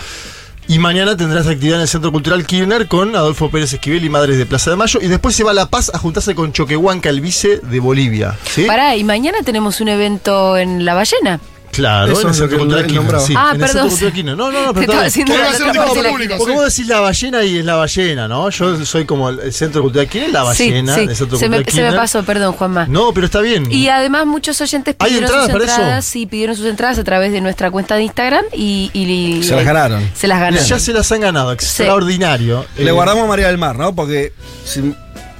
Y 0.68 0.78
mañana 0.78 1.18
tendrás 1.18 1.48
actividad 1.48 1.78
en 1.78 1.82
el 1.82 1.88
Centro 1.88 2.12
Cultural 2.12 2.46
Kirchner 2.46 2.88
con 2.88 3.16
Adolfo 3.16 3.50
Pérez 3.50 3.74
Esquivel 3.74 4.06
y 4.06 4.10
Madres 4.10 4.38
de 4.38 4.46
Plaza 4.46 4.70
de 4.70 4.78
Mayo. 4.78 5.00
Y 5.02 5.08
después 5.08 5.36
se 5.36 5.44
va 5.44 5.52
a 5.52 5.54
La 5.56 5.66
Paz 5.66 5.92
a 5.94 5.98
juntarse 5.98 6.36
con 6.36 6.54
Choquehuanca, 6.54 7.10
el 7.10 7.20
vice 7.20 7.60
de 7.64 7.80
Bolivia. 7.80 8.38
¿sí? 8.48 8.66
Pará, 8.66 8.96
y 8.96 9.04
mañana 9.04 9.40
tenemos 9.44 9.82
un 9.82 9.88
evento 9.90 10.58
en 10.58 10.86
La 10.86 10.94
Ballena. 10.94 11.40
Claro, 11.72 12.12
Eso 12.12 12.22
en 12.22 12.28
el 12.28 12.32
es 12.32 12.38
Centro 12.38 12.58
Cultural 12.60 12.94
nombraba. 12.96 13.26
Sí, 13.26 13.34
Ah, 13.38 13.52
en 13.56 13.62
el 13.62 13.68
perdón. 13.68 13.90
Centro 13.92 14.12
Cultural. 14.12 14.38
No, 14.38 14.52
no, 14.52 14.66
no, 14.66 14.74
pero 14.74 14.82
estaba 14.82 15.06
está 15.06 15.08
haciendo 15.08 15.34
¿Qué 15.34 15.40
la 15.40 16.04
la- 16.04 16.10
público? 16.10 16.36
Porque 16.38 16.54
vos 16.54 16.66
decís 16.66 16.88
la 16.88 17.00
ballena 17.00 17.44
y 17.44 17.58
es 17.60 17.66
la 17.66 17.76
ballena, 17.76 18.28
¿no? 18.28 18.50
Yo 18.50 18.86
soy 18.86 19.06
como 19.06 19.30
el, 19.30 19.54
Centro 19.54 19.82
Cultural 19.82 20.08
Kirchner, 20.08 20.32
la 20.34 20.54
Sí, 20.54 20.66
ballena 20.70 20.96
sí, 20.96 21.06
del 21.08 21.16
Centro 21.16 21.38
se 21.38 21.50
me, 21.50 21.64
se 21.64 21.92
pasó, 21.94 22.24
perdón, 22.24 22.54
Juanma. 22.54 22.86
No, 22.88 23.14
pero 23.14 23.26
está 23.26 23.40
bien. 23.42 23.72
Y 23.72 23.88
además 23.88 24.26
muchos 24.26 24.60
oyentes 24.62 24.96
¿Hay 25.00 25.08
pidieron 25.12 25.30
entradas 25.30 25.52
sus 25.52 25.62
entradas, 25.62 26.06
sí, 26.06 26.26
pidieron 26.26 26.56
sus 26.56 26.66
entradas 26.66 27.00
a 27.00 27.04
través 27.04 27.32
de 27.32 27.42
nuestra 27.42 27.72
cuenta 27.72 27.96
de 27.96 28.04
Instagram 28.04 28.46
y, 28.54 28.90
y- 28.94 29.44
Se 29.44 29.56
las 29.56 29.66
ganaron. 29.66 30.10
Se 30.14 30.28
las 30.28 30.40
ganaron. 30.40 30.66
Ya 30.66 30.80
se 30.80 30.94
las 30.94 31.12
han 31.12 31.22
ganado, 31.22 31.52
extraordinario. 31.54 32.66
Le 32.78 32.90
Eh, 32.90 32.92
guardamos 32.92 33.24
a 33.24 33.28
María 33.28 33.48
del 33.48 33.58
Mar, 33.58 33.78
¿no? 33.78 33.96
Porque 33.96 34.34
si, 34.66 34.94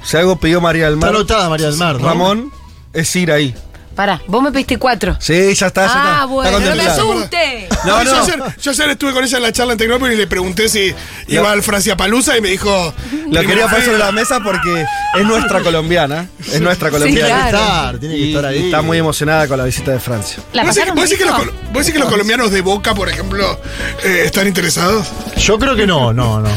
si 0.04 0.16
algo 0.16 0.36
pidió 0.38 0.60
María 0.60 0.86
del 0.86 0.94
Está 0.94 1.06
Mar, 1.06 1.14
anotada 1.16 1.48
María 1.48 1.66
del 1.68 1.76
Mar, 1.76 2.00
¿no? 2.00 2.06
Ramón, 2.06 2.50
es 2.92 3.14
ir 3.16 3.30
ahí. 3.32 3.54
Pará, 3.94 4.22
vos 4.26 4.42
me 4.42 4.50
pediste 4.50 4.78
cuatro. 4.78 5.16
Sí, 5.20 5.54
ya 5.54 5.66
está, 5.66 5.82
ya 5.82 5.86
está. 5.86 6.22
Ah, 6.22 6.24
bueno, 6.24 6.48
está 6.58 6.60
no 6.70 6.76
me 6.76 6.82
contemplado. 6.84 7.12
asuste. 7.12 7.68
No, 7.84 8.02
Yo, 8.04 8.14
no. 8.16 8.22
ayer, 8.22 8.42
yo 8.60 8.70
ayer 8.70 8.88
estuve 8.90 9.12
con 9.12 9.22
ella 9.24 9.36
en 9.36 9.42
la 9.42 9.52
charla 9.52 9.72
en 9.72 9.78
Tecnópolis 9.78 10.14
y 10.14 10.18
le 10.18 10.26
pregunté 10.26 10.68
si 10.70 10.94
iba 11.28 11.52
al 11.52 11.62
Francia 11.62 11.96
Palusa 11.96 12.36
y 12.36 12.40
me 12.40 12.48
dijo. 12.48 12.94
Lo 13.30 13.40
quería 13.42 13.66
poner 13.66 13.84
sobre 13.84 13.98
la 13.98 14.10
mesa 14.12 14.40
porque 14.40 14.84
es 15.14 15.24
nuestra 15.26 15.60
colombiana. 15.60 16.26
Es 16.40 16.60
nuestra 16.60 16.88
Tiene 16.90 17.04
colombiana. 17.04 17.44
que 17.44 17.50
claro. 17.50 17.58
estar, 17.58 17.98
tiene 17.98 18.14
que 18.14 18.20
Y, 18.20 18.28
estar 18.34 18.46
ahí. 18.46 18.58
y 18.60 18.64
está 18.66 18.82
muy 18.82 18.98
emocionada 18.98 19.46
con 19.46 19.58
la 19.58 19.64
visita 19.64 19.90
de 19.90 20.00
Francia. 20.00 20.42
¿La 20.54 20.64
¿Vos 20.64 20.74
decís, 20.74 20.80
pasaron 20.90 20.94
vos 20.94 21.04
decís 21.10 21.18
que 21.18 21.30
los, 21.30 21.38
rico? 21.40 21.50
col- 21.52 21.60
vos 21.72 21.78
decís 21.82 21.92
que 21.92 21.98
los 21.98 22.08
colombianos 22.08 22.50
de 22.50 22.60
Boca, 22.62 22.94
por 22.94 23.08
ejemplo, 23.10 23.60
eh, 24.04 24.22
están 24.24 24.46
interesados? 24.46 25.08
Yo 25.36 25.58
creo 25.58 25.76
que 25.76 25.86
no, 25.86 26.12
no, 26.12 26.40
no. 26.40 26.48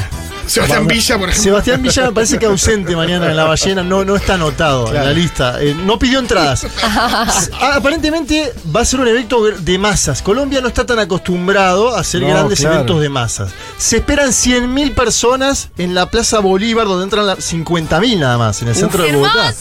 Sebastián 0.48 0.88
Villa, 0.88 1.18
por 1.18 1.30
ejemplo. 1.30 1.44
Sebastián 1.44 1.82
Villa 1.82 2.04
me 2.06 2.12
parece 2.12 2.38
que 2.40 2.46
ausente 2.46 2.96
mañana 2.96 3.30
en 3.30 3.36
la 3.38 3.46
ballena, 3.46 3.84
no, 3.84 4.06
no 4.06 4.16
está 4.16 4.36
anotado 4.36 4.88
en 4.94 5.04
la 5.04 5.12
lista. 5.12 5.62
Eh, 5.62 5.74
no 5.86 5.98
pidió 6.00 6.20
entradas. 6.20 6.66
Ah, 6.88 7.76
Aparentemente 7.76 8.54
va 8.76 8.82
a 8.82 8.86
ser 8.86 9.00
un 9.00 9.08
evento 9.08 9.44
de 9.44 9.78
masas. 9.78 10.22
Colombia 10.22 10.62
no 10.62 10.68
está 10.68 10.86
tan 10.86 11.00
acostumbrado 11.00 11.96
a 11.96 12.00
hacer 12.02 12.22
No, 12.22 12.28
grandes 12.30 12.60
claro. 12.60 12.76
eventos 12.76 13.02
de 13.02 13.10
masas. 13.10 13.52
Se 13.78 13.98
esperan 13.98 14.30
100.000 14.30 14.94
personas 14.94 15.70
en 15.78 15.94
la 15.96 16.10
Plaza 16.10 16.40
Bolívar, 16.40 16.86
donde 16.88 17.04
entran 17.06 17.26
la- 17.28 17.38
50.000 17.38 18.20
nada 18.20 18.38
más, 18.38 18.62
en 18.62 18.68
el 18.70 18.76
centro 18.76 19.04
de 19.04 19.12
Bogotá. 19.14 19.54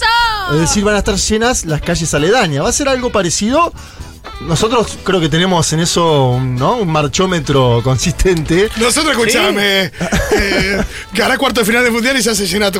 Es 0.52 0.60
decir, 0.60 0.84
van 0.84 0.94
a 0.96 0.98
estar 0.98 1.16
llenas 1.16 1.64
las 1.64 1.80
calles 1.80 2.12
aledañas. 2.14 2.64
Va 2.64 2.68
a 2.68 2.72
ser 2.72 2.88
algo 2.88 3.10
parecido. 3.10 3.72
Nosotros 4.40 4.98
creo 5.04 5.20
que 5.20 5.28
tenemos 5.28 5.72
en 5.72 5.80
eso 5.80 6.30
un, 6.30 6.56
¿no? 6.56 6.76
un 6.76 6.88
marchómetro 6.90 7.80
consistente. 7.82 8.68
Nosotros, 8.76 9.12
escuchame, 9.12 9.90
eh, 10.36 10.82
ganar 11.14 11.38
cuarto 11.38 11.60
de 11.60 11.66
final 11.66 11.82
de 11.84 11.90
mundial 11.90 12.16
y 12.18 12.20
ya 12.22 12.34
se 12.34 12.46
llena 12.46 12.70
tu. 12.70 12.78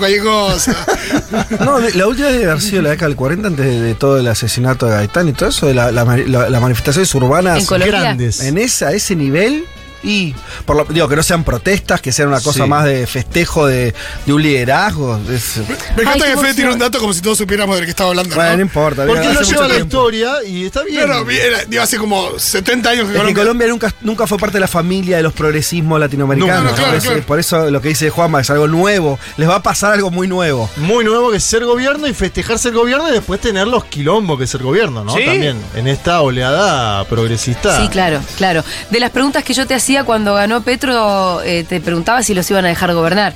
No, 1.60 1.80
de- 1.80 1.94
la 1.94 2.06
última 2.06 2.28
debe 2.28 2.44
haber 2.50 2.60
sido 2.60 2.82
la 2.82 2.90
década 2.90 3.08
del 3.08 3.16
40, 3.16 3.48
antes 3.48 3.64
de, 3.66 3.80
de 3.80 3.94
todo 3.94 4.18
el 4.18 4.26
asesinato 4.28 4.86
de 4.86 4.92
Gaitán 4.92 5.28
y 5.28 5.32
todo 5.32 5.48
eso, 5.48 5.66
de 5.66 5.74
la- 5.74 5.90
la 5.90 6.04
la- 6.04 6.50
las 6.50 6.60
manifestaciones 6.60 7.14
urbanas 7.14 7.60
En 7.60 7.66
Colombia. 7.66 8.00
grandes. 8.00 8.40
en 8.40 8.58
esa, 8.58 8.92
ese 8.92 9.16
nivel. 9.16 9.64
Y 10.04 10.34
por 10.66 10.76
lo, 10.76 10.84
digo 10.84 11.08
que 11.08 11.16
no 11.16 11.22
sean 11.22 11.42
protestas, 11.44 12.00
que 12.00 12.12
sean 12.12 12.28
una 12.28 12.40
cosa 12.40 12.64
Sí. 12.64 12.68
más 12.68 12.84
de 12.84 13.06
festejo 13.06 13.66
de, 13.66 13.94
de 14.26 14.32
un 14.32 14.42
liderazgo. 14.42 15.18
es- 15.30 15.56
Me 15.96 16.02
encanta 16.02 16.24
Ay, 16.26 16.34
que 16.34 16.40
Fede 16.40 16.54
tiene 16.54 16.72
un 16.72 16.78
dato 16.78 16.98
como 16.98 17.12
si 17.12 17.20
todos 17.22 17.38
supiéramos 17.38 17.74
de 17.76 17.80
lo 17.82 17.84
que 17.86 17.90
estaba 17.90 18.10
hablando. 18.10 18.34
bueno, 18.34 18.50
no 18.50 18.56
¿no? 18.56 18.62
importa. 18.62 19.06
Porque 19.06 19.26
hace 19.26 19.34
lo 19.34 19.40
lleva 19.42 19.62
la 19.68 19.74
tiempo. 19.74 19.84
historia 19.96 20.32
y 20.46 20.66
está 20.66 20.82
bien. 20.84 21.00
Pero, 21.00 21.30
era- 21.30 21.64
digo, 21.64 21.82
hace 21.82 21.96
como 21.98 22.38
70 22.38 22.90
años 22.90 23.04
que 23.04 23.08
Es 23.08 23.12
que 23.12 23.18
Colombia. 23.18 23.42
Colombia 23.42 23.68
nunca, 23.68 23.94
nunca 24.02 24.26
fue 24.26 24.38
parte 24.38 24.54
de 24.58 24.60
la 24.60 24.68
familia 24.68 25.16
de 25.16 25.22
los 25.22 25.32
progresismos 25.32 25.98
latinoamericanos. 25.98 26.64
No, 26.64 26.70
no, 26.70 26.76
claro, 26.76 26.90
por, 26.90 26.98
eso, 26.98 27.08
claro. 27.08 27.26
por 27.26 27.38
eso 27.40 27.70
lo 27.70 27.80
que 27.80 27.88
dice 27.88 28.10
Juanma 28.10 28.40
es 28.40 28.50
algo 28.50 28.68
nuevo. 28.68 29.18
Les 29.36 29.48
va 29.48 29.56
a 29.56 29.62
pasar 29.62 29.92
algo 29.94 30.10
muy 30.10 30.28
nuevo. 30.28 30.68
Muy 30.76 31.04
nuevo 31.04 31.30
que 31.30 31.38
es 31.38 31.44
ser 31.44 31.64
gobierno 31.64 32.06
y 32.06 32.14
festejarse 32.14 32.68
el 32.68 32.74
gobierno 32.74 33.08
y 33.08 33.12
después 33.12 33.40
tener 33.40 33.66
los 33.66 33.84
quilombos 33.86 34.38
que 34.38 34.44
es 34.44 34.50
ser 34.50 34.62
gobierno, 34.62 35.04
¿no? 35.04 35.14
Sí. 35.14 35.24
También 35.24 35.58
en 35.74 35.88
esta 35.88 36.20
oleada 36.20 37.04
progresista. 37.04 37.80
Sí, 37.80 37.88
claro, 37.88 38.20
claro. 38.36 38.62
De 38.90 39.00
las 39.00 39.10
preguntas 39.10 39.44
que 39.44 39.54
yo 39.54 39.66
te 39.66 39.74
hacía 39.74 39.93
cuando 40.02 40.34
ganó 40.34 40.62
Petro, 40.62 41.40
eh, 41.42 41.64
te 41.68 41.80
preguntaba 41.80 42.24
si 42.24 42.34
los 42.34 42.50
iban 42.50 42.64
a 42.64 42.68
dejar 42.68 42.92
gobernar. 42.94 43.34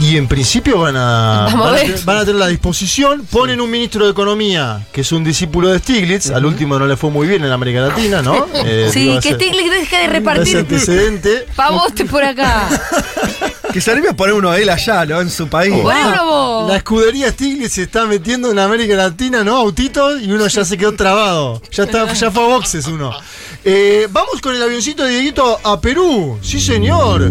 Y 0.00 0.16
en 0.18 0.26
principio 0.26 0.80
van 0.80 0.96
a, 0.96 1.48
van, 1.50 1.62
a 1.62 1.70
ver. 1.70 1.80
tener, 1.82 2.00
van 2.04 2.16
a 2.18 2.20
tener 2.24 2.34
la 2.34 2.48
disposición. 2.48 3.24
Ponen 3.30 3.60
un 3.60 3.70
ministro 3.70 4.04
de 4.04 4.10
Economía 4.10 4.84
que 4.92 5.02
es 5.02 5.12
un 5.12 5.22
discípulo 5.24 5.68
de 5.68 5.78
Stiglitz. 5.78 6.30
Al 6.30 6.44
último 6.44 6.76
no 6.78 6.86
le 6.86 6.96
fue 6.96 7.08
muy 7.08 7.26
bien 7.28 7.44
en 7.44 7.52
América 7.52 7.80
Latina, 7.80 8.20
¿no? 8.20 8.46
Eh, 8.66 8.90
sí, 8.92 9.16
que 9.22 9.28
ese- 9.30 9.34
Stiglitz 9.38 9.70
deje 9.70 9.96
de 9.96 10.02
ese 10.04 10.12
repartir 10.12 10.56
antecedente. 10.58 11.46
pavote 11.54 12.04
por 12.04 12.22
acá. 12.24 12.68
Que 13.76 13.82
se 13.82 13.90
anime 13.90 14.08
a 14.08 14.16
poner 14.16 14.32
uno 14.32 14.52
de 14.52 14.62
él 14.62 14.70
allá, 14.70 15.04
¿no? 15.04 15.20
En 15.20 15.28
su 15.28 15.48
país. 15.48 15.70
Bueno. 15.82 16.64
La 16.66 16.76
escudería 16.76 17.30
Stiglitz 17.30 17.74
se 17.74 17.82
está 17.82 18.06
metiendo 18.06 18.50
en 18.50 18.58
América 18.58 18.94
Latina, 18.94 19.44
¿no? 19.44 19.54
Autitos 19.54 20.22
y 20.22 20.32
uno 20.32 20.46
ya 20.46 20.64
se 20.64 20.78
quedó 20.78 20.94
trabado. 20.94 21.60
Ya, 21.72 21.82
está, 21.82 22.10
ya 22.10 22.30
fue 22.30 22.42
a 22.42 22.46
boxes 22.46 22.86
uno. 22.86 23.12
Eh, 23.62 24.08
vamos 24.10 24.40
con 24.40 24.54
el 24.54 24.62
avioncito 24.62 25.04
de 25.04 25.10
Dieguito 25.10 25.60
a 25.62 25.78
Perú. 25.78 26.38
Sí, 26.40 26.58
señor. 26.58 27.30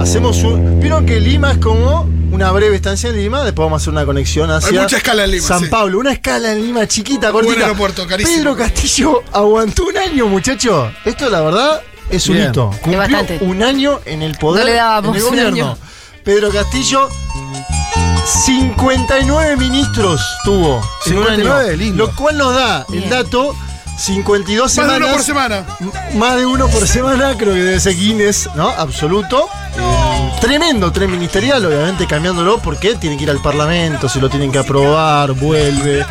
Hacemos 0.00 0.44
un. 0.44 0.78
Vieron 0.78 1.04
que 1.04 1.18
Lima 1.18 1.50
es 1.50 1.58
como 1.58 2.08
una 2.30 2.52
breve 2.52 2.76
estancia 2.76 3.10
en 3.10 3.16
Lima. 3.16 3.42
Después 3.42 3.66
vamos 3.66 3.80
a 3.80 3.82
hacer 3.82 3.92
una 3.92 4.06
conexión 4.06 4.48
hacia. 4.48 4.80
mucha 4.80 4.98
escala 4.98 5.24
en 5.24 5.32
Lima, 5.32 5.44
San 5.48 5.60
sí. 5.60 5.66
Pablo. 5.66 5.98
Una 5.98 6.12
escala 6.12 6.52
en 6.52 6.62
Lima 6.62 6.86
chiquita, 6.86 7.32
Buen 7.32 7.46
cortita. 7.46 7.66
aeropuerto, 7.66 8.06
carísimo. 8.06 8.36
Pedro 8.36 8.56
Castillo 8.56 9.24
aguantó 9.32 9.86
un 9.86 9.96
año, 9.98 10.28
muchacho. 10.28 10.92
Esto, 11.04 11.28
la 11.28 11.40
verdad, 11.40 11.82
es 12.10 12.28
un 12.28 12.36
Bien. 12.36 12.50
hito. 12.50 12.70
Cumplió 12.82 12.98
bastante. 12.98 13.38
un 13.42 13.62
año 13.62 14.00
en 14.04 14.22
el 14.22 14.36
poder. 14.36 14.64
No 14.64 14.70
le 14.70 14.76
dábamos 14.76 15.10
en 15.10 15.16
el 15.16 15.22
un 15.24 15.30
gobierno. 15.30 15.66
año. 15.70 15.78
Pedro 16.24 16.50
Castillo 16.50 17.08
59 18.44 19.56
ministros 19.56 20.20
tuvo 20.44 20.76
en 21.06 21.18
un 21.18 21.24
59, 21.24 21.68
año, 21.68 21.76
lindo. 21.76 22.06
lo 22.06 22.14
cual 22.14 22.36
nos 22.36 22.54
da 22.54 22.84
el 22.92 22.98
Bien. 22.98 23.10
dato 23.10 23.54
52 23.96 24.64
Más 24.64 24.74
de 24.76 24.82
semanas 24.82 24.98
uno 25.08 25.12
por 25.16 25.22
semana. 25.24 25.64
m- 25.80 26.18
más 26.18 26.36
de 26.36 26.46
uno 26.46 26.68
por 26.68 26.86
semana 26.86 27.34
creo 27.38 27.54
que 27.54 27.62
debe 27.62 27.80
ser 27.80 27.96
Guinness 27.96 28.48
no 28.54 28.68
absoluto 28.68 29.48
Eh, 29.76 30.32
tremendo 30.40 30.92
tren 30.92 31.10
ministerial 31.10 31.64
obviamente 31.64 32.06
cambiándolo 32.06 32.58
porque 32.58 32.94
tiene 32.96 33.16
que 33.16 33.24
ir 33.24 33.30
al 33.30 33.40
parlamento 33.40 34.08
se 34.08 34.20
lo 34.20 34.28
tienen 34.28 34.52
que 34.52 34.58
aprobar 34.58 35.32
vuelve 35.32 36.04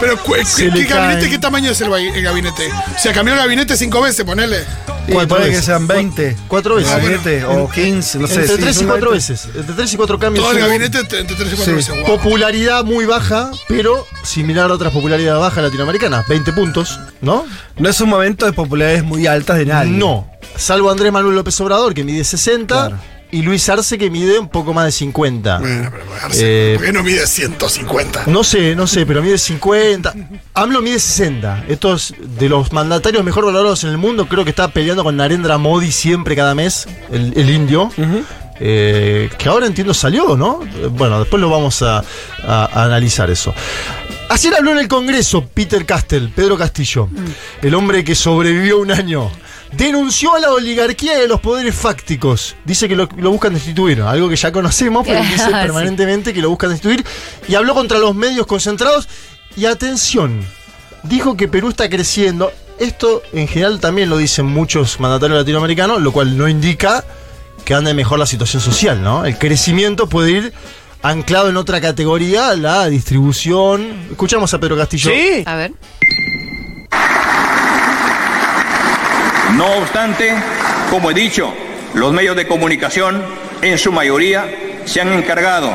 Pero, 0.00 0.16
cu- 0.22 0.34
Se 0.44 0.64
¿qué, 0.66 0.70
le 0.70 0.86
qué 0.86 0.94
gabinete, 0.94 1.20
caen. 1.20 1.30
¿qué 1.32 1.38
tamaño 1.38 1.70
es 1.70 1.80
el, 1.80 1.88
ba- 1.88 2.00
el 2.00 2.22
gabinete? 2.22 2.68
O 2.70 2.98
sea, 2.98 3.12
cambió 3.12 3.34
el 3.34 3.40
gabinete 3.40 3.76
cinco 3.76 4.00
veces, 4.00 4.24
ponele. 4.24 4.64
Cuatro 5.12 5.28
puede 5.36 5.44
que 5.44 5.50
veces. 5.50 5.64
sean 5.66 5.86
20. 5.86 6.36
cuatro 6.48 6.74
veces 6.76 6.90
Gabinete, 6.92 7.44
o 7.44 7.68
15, 7.68 8.18
no 8.18 8.26
sé. 8.26 8.34
entre 8.40 8.48
sí, 8.48 8.60
3 8.62 8.76
y 8.76 8.78
son 8.78 8.86
4 8.88 9.10
gabinete. 9.10 9.32
veces 9.32 9.48
entre 9.54 9.74
3 9.74 9.92
y 9.92 9.96
4 9.96 10.18
cambios 10.18 10.44
Todo 10.44 10.56
el 10.56 10.60
gabinete 10.66 10.98
entre 10.98 11.20
entre 11.20 11.36
tres 11.36 11.52
y 11.52 11.56
cuatro 11.56 11.72
Sí. 11.72 11.76
veces. 11.76 11.94
Wow. 12.06 12.16
popularidad 12.16 12.84
muy 12.84 13.04
baja 13.04 13.50
pero 13.68 14.06
similar 14.22 14.70
a 14.70 14.74
otras 14.74 14.92
popularidades 14.92 15.40
bajas 15.40 15.62
latinoamericanas 15.64 16.26
20 16.28 16.52
puntos 16.52 16.98
¿no? 17.20 17.44
No 17.76 17.88
es 17.88 18.00
un 18.00 18.08
momento 18.08 18.46
de 18.46 18.52
popularidades 18.52 19.04
muy 19.04 19.26
altas 19.26 19.58
de 19.58 19.66
nadie. 19.66 19.90
No, 19.92 20.30
salvo 20.56 20.90
Andrés 20.90 21.12
Manuel 21.12 21.34
López 21.34 21.60
Obrador, 21.60 21.92
que 21.94 22.04
mide 22.04 22.22
60, 22.24 22.74
Claro. 22.88 23.02
Y 23.38 23.42
Luis 23.42 23.68
Arce, 23.68 23.98
que 23.98 24.10
mide 24.10 24.38
un 24.38 24.48
poco 24.48 24.72
más 24.72 24.84
de 24.86 24.92
50. 24.92 25.58
Bueno, 25.58 25.90
pero 25.90 26.04
Arce, 26.22 26.40
Eh, 26.42 26.76
¿por 26.76 26.84
qué 26.86 26.92
no 26.92 27.02
mide 27.02 27.26
150? 27.26 28.24
No 28.26 28.44
sé, 28.44 28.74
no 28.76 28.86
sé, 28.86 29.04
pero 29.06 29.22
mide 29.22 29.38
50. 29.38 30.14
AMLO 30.54 30.80
mide 30.82 30.98
60. 30.98 31.64
Estos 31.68 32.14
de 32.38 32.48
los 32.48 32.72
mandatarios 32.72 33.24
mejor 33.24 33.44
valorados 33.46 33.84
en 33.84 33.90
el 33.90 33.98
mundo, 33.98 34.26
creo 34.28 34.44
que 34.44 34.50
está 34.50 34.68
peleando 34.68 35.02
con 35.04 35.16
Narendra 35.16 35.58
Modi 35.58 35.90
siempre 35.92 36.34
cada 36.36 36.54
mes, 36.54 36.86
el, 37.10 37.32
el 37.36 37.50
indio. 37.50 37.90
Eh, 38.60 39.30
que 39.36 39.48
ahora 39.48 39.66
entiendo 39.66 39.92
salió, 39.94 40.36
¿no? 40.36 40.60
Bueno, 40.92 41.18
después 41.18 41.40
lo 41.40 41.50
vamos 41.50 41.82
a, 41.82 41.98
a- 41.98 42.68
a 42.72 42.84
analizar 42.84 43.28
eso. 43.30 43.52
Ayer 44.30 44.54
habló 44.54 44.70
en 44.72 44.78
el 44.78 44.88
Congreso 44.88 45.44
Peter 45.46 45.84
Castell, 45.84 46.30
Pedro 46.30 46.56
Castillo, 46.56 47.08
el 47.62 47.74
hombre 47.74 48.04
que 48.04 48.14
sobrevivió 48.14 48.78
un 48.78 48.90
año. 48.92 49.30
Denunció 49.76 50.34
a 50.34 50.40
la 50.40 50.50
oligarquía 50.52 51.20
y 51.20 51.24
a 51.24 51.26
los 51.28 51.40
poderes 51.40 51.74
fácticos. 51.74 52.54
Dice 52.64 52.88
que 52.88 52.94
lo, 52.96 53.08
lo 53.16 53.30
buscan 53.30 53.54
destituir, 53.54 54.02
algo 54.02 54.28
que 54.28 54.36
ya 54.36 54.52
conocemos, 54.52 55.06
pero 55.06 55.20
dice 55.22 55.38
Sí. 55.46 55.50
permanentemente 55.52 56.32
que 56.32 56.40
lo 56.40 56.50
buscan 56.50 56.70
destituir. 56.70 57.04
Y 57.48 57.54
habló 57.54 57.74
contra 57.74 57.98
los 57.98 58.14
medios 58.14 58.46
concentrados. 58.46 59.08
Y 59.56 59.66
atención, 59.66 60.44
dijo 61.02 61.36
que 61.36 61.48
Perú 61.48 61.68
está 61.70 61.88
creciendo. 61.88 62.52
Esto 62.78 63.22
en 63.32 63.46
general 63.46 63.78
también 63.80 64.10
lo 64.10 64.16
dicen 64.16 64.46
muchos 64.46 64.98
mandatarios 65.00 65.38
latinoamericanos, 65.38 66.02
lo 66.02 66.12
cual 66.12 66.36
no 66.36 66.48
indica 66.48 67.04
que 67.64 67.72
ande 67.74 67.94
mejor 67.94 68.18
la 68.18 68.26
situación 68.26 68.60
social, 68.60 69.00
¿no? 69.02 69.24
El 69.24 69.38
crecimiento 69.38 70.08
puede 70.08 70.30
ir 70.32 70.52
anclado 71.02 71.48
en 71.50 71.56
otra 71.56 71.80
categoría, 71.80 72.54
la 72.56 72.86
distribución. 72.88 74.06
Escuchamos 74.10 74.52
a 74.54 74.58
Pedro 74.58 74.76
Castillo. 74.76 75.10
A 75.46 75.54
ver. 75.54 75.72
No 79.52 79.66
obstante, 79.76 80.32
como 80.90 81.10
he 81.10 81.14
dicho, 81.14 81.54
Los 81.94 82.12
medios 82.12 82.34
de 82.34 82.48
comunicación, 82.48 83.22
en 83.62 83.78
su 83.78 83.92
mayoría, 83.92 84.46
se 84.84 85.00
han 85.00 85.12
encargado 85.12 85.72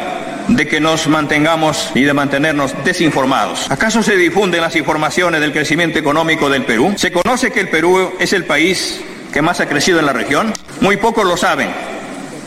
de 0.50 0.68
que 0.68 0.82
nos 0.82 1.08
mantengamos 1.08 1.92
y 1.96 2.02
de 2.02 2.14
mantenernos 2.14 2.74
desinformados. 2.84 3.72
¿Acaso 3.72 4.04
se 4.04 4.18
difunden 4.18 4.60
las 4.60 4.76
informaciones 4.76 5.40
del 5.40 5.54
crecimiento 5.54 5.98
económico 5.98 6.50
del 6.50 6.66
Perú? 6.66 6.94
¿Se 6.98 7.14
conoce 7.14 7.52
que 7.52 7.62
el 7.62 7.70
Perú 7.70 8.14
es 8.20 8.34
el 8.34 8.44
país 8.44 9.00
que 9.32 9.42
más 9.42 9.62
ha 9.62 9.70
crecido 9.70 10.00
en 10.00 10.08
la 10.08 10.14
región? 10.14 10.52
Muy 10.82 10.98
pocos 10.98 11.26
lo 11.26 11.38
saben, 11.38 11.70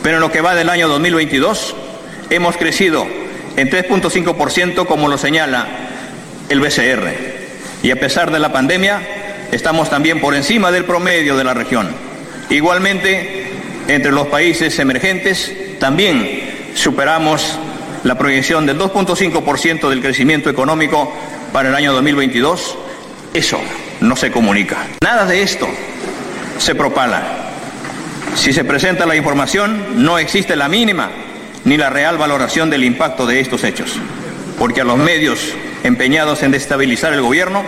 pero 0.03 0.17
en 0.17 0.21
lo 0.21 0.31
que 0.31 0.43
va 0.43 0.55
del 0.55 0.69
año 0.69 0.87
2022 0.89 1.75
hemos 2.29 2.59
crecido 2.59 3.07
en 3.57 3.71
3.5% 3.71 4.87
como 4.87 5.09
lo 5.09 5.17
señala 5.17 5.67
el 6.51 6.61
BCR. 6.61 7.09
Y 7.83 7.91
a 7.91 7.99
pesar 7.99 8.31
de 8.31 8.39
la 8.39 8.53
pandemia, 8.53 9.01
estamos 9.53 9.91
también 9.91 10.21
por 10.21 10.35
encima 10.35 10.73
del 10.73 10.85
promedio 10.85 11.37
de 11.37 11.45
la 11.45 11.55
región. 11.55 11.89
Igualmente, 12.51 13.47
entre 13.87 14.11
los 14.11 14.27
países 14.27 14.77
emergentes, 14.81 15.79
también 15.79 16.73
superamos 16.75 17.59
la 18.03 18.19
proyección 18.19 18.67
del 18.67 18.79
2.5% 18.79 19.89
del 19.89 20.01
crecimiento 20.01 20.51
económico 20.51 21.13
para 21.53 21.69
el 21.69 21.75
año 21.75 21.93
2022. 21.93 22.79
Eso 23.35 23.61
no 24.01 24.17
se 24.17 24.33
comunica. 24.33 24.87
Nada 25.03 25.27
de 25.27 25.43
esto 25.43 25.69
se 26.59 26.75
propala. 26.75 27.23
Si 28.35 28.53
se 28.53 28.65
presenta 28.65 29.07
la 29.07 29.17
información, 29.17 30.03
no 30.05 30.19
existe 30.19 30.57
la 30.57 30.69
mínima 30.69 31.11
ni 31.65 31.77
la 31.77 31.91
real 31.91 32.17
valoración 32.19 32.71
del 32.71 32.85
impacto 32.85 33.27
de 33.27 33.41
estos 33.41 33.63
hechos, 33.63 33.97
porque 34.59 34.81
a 34.81 34.85
los 34.85 34.97
medios 34.97 35.55
empeñados 35.85 36.43
en 36.43 36.51
destabilizar 36.51 37.13
el 37.13 37.21
gobierno 37.21 37.63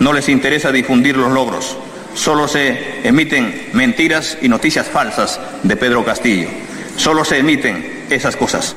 no 0.00 0.12
les 0.12 0.28
interesa 0.28 0.72
difundir 0.72 1.16
los 1.16 1.32
logros, 1.32 1.76
solo 2.14 2.48
se 2.48 3.06
emiten 3.06 3.68
mentiras 3.72 4.38
y 4.40 4.48
noticias 4.48 4.86
falsas 4.86 5.40
de 5.62 5.76
Pedro 5.76 6.04
Castillo, 6.04 6.48
solo 6.96 7.24
se 7.24 7.38
emiten 7.38 8.06
esas 8.10 8.36
cosas. 8.36 8.76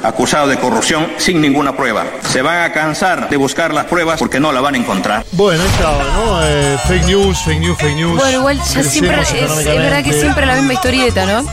Acusado 0.00 0.46
de 0.46 0.58
corrupción 0.58 1.08
sin 1.16 1.40
ninguna 1.40 1.76
prueba. 1.76 2.06
Se 2.28 2.40
van 2.40 2.62
a 2.62 2.72
cansar 2.72 3.28
de 3.28 3.36
buscar 3.36 3.74
las 3.74 3.86
pruebas 3.86 4.20
porque 4.20 4.38
no 4.38 4.52
la 4.52 4.60
van 4.60 4.76
a 4.76 4.78
encontrar. 4.78 5.24
Bueno, 5.32 5.60
ahí 5.60 5.68
estaba, 5.68 6.04
¿no? 6.04 6.40
Eh, 6.44 6.78
fake 6.86 7.06
news, 7.06 7.38
fake 7.44 7.58
news, 7.58 7.78
fake 7.78 7.96
news. 7.96 8.16
Bueno, 8.16 8.38
igual 8.38 8.58
ya 8.58 8.82
siempre 8.84 9.22
es, 9.22 9.32
es 9.32 9.64
verdad 9.66 10.04
que 10.04 10.12
siempre 10.12 10.46
la 10.46 10.54
misma 10.54 10.74
historieta, 10.74 11.26
¿no? 11.26 11.44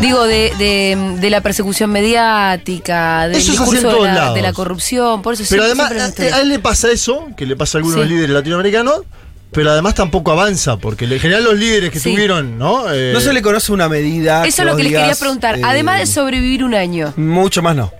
Digo, 0.00 0.24
de, 0.26 0.52
de, 0.58 1.16
de 1.20 1.30
la 1.30 1.40
persecución 1.40 1.90
mediática, 1.90 3.26
del 3.28 3.36
Eso 3.36 3.52
en 3.74 3.82
de 3.82 3.82
la, 4.08 4.14
lados. 4.14 4.34
de 4.34 4.42
la 4.42 4.52
corrupción, 4.52 5.22
por 5.22 5.34
eso 5.34 5.44
Pero 5.48 5.64
siempre- 5.64 5.84
además, 5.96 6.14
siempre 6.14 6.32
a, 6.32 6.40
él 6.40 6.48
le 6.48 6.58
pasa 6.60 6.90
eso, 6.90 7.26
que 7.36 7.46
le 7.46 7.56
pasa 7.56 7.78
a 7.78 7.80
algunos 7.80 8.02
Sí. 8.02 8.08
líderes 8.08 8.30
latinoamericanos, 8.30 9.02
pero 9.52 9.70
además 9.70 9.94
tampoco 9.94 10.30
avanza, 10.30 10.76
porque 10.76 11.06
en 11.06 11.18
general 11.18 11.44
los 11.44 11.56
líderes 11.58 11.90
que 11.90 11.98
Sí. 11.98 12.12
tuvieron, 12.12 12.58
¿no? 12.58 12.92
Eh, 12.92 13.10
No 13.12 13.20
se 13.20 13.32
le 13.32 13.42
conoce 13.42 13.72
una 13.72 13.88
medida. 13.88 14.46
Eso 14.46 14.62
es 14.62 14.68
lo 14.68 14.76
que 14.76 14.84
les 14.84 14.92
quería 14.92 15.14
preguntar. 15.16 15.58
eh, 15.58 15.62
Además 15.64 15.98
de 16.00 16.06
sobrevivir 16.06 16.62
un 16.64 16.74
año. 16.74 17.12
Mucho 17.16 17.62
más 17.62 17.74
no. 17.74 17.92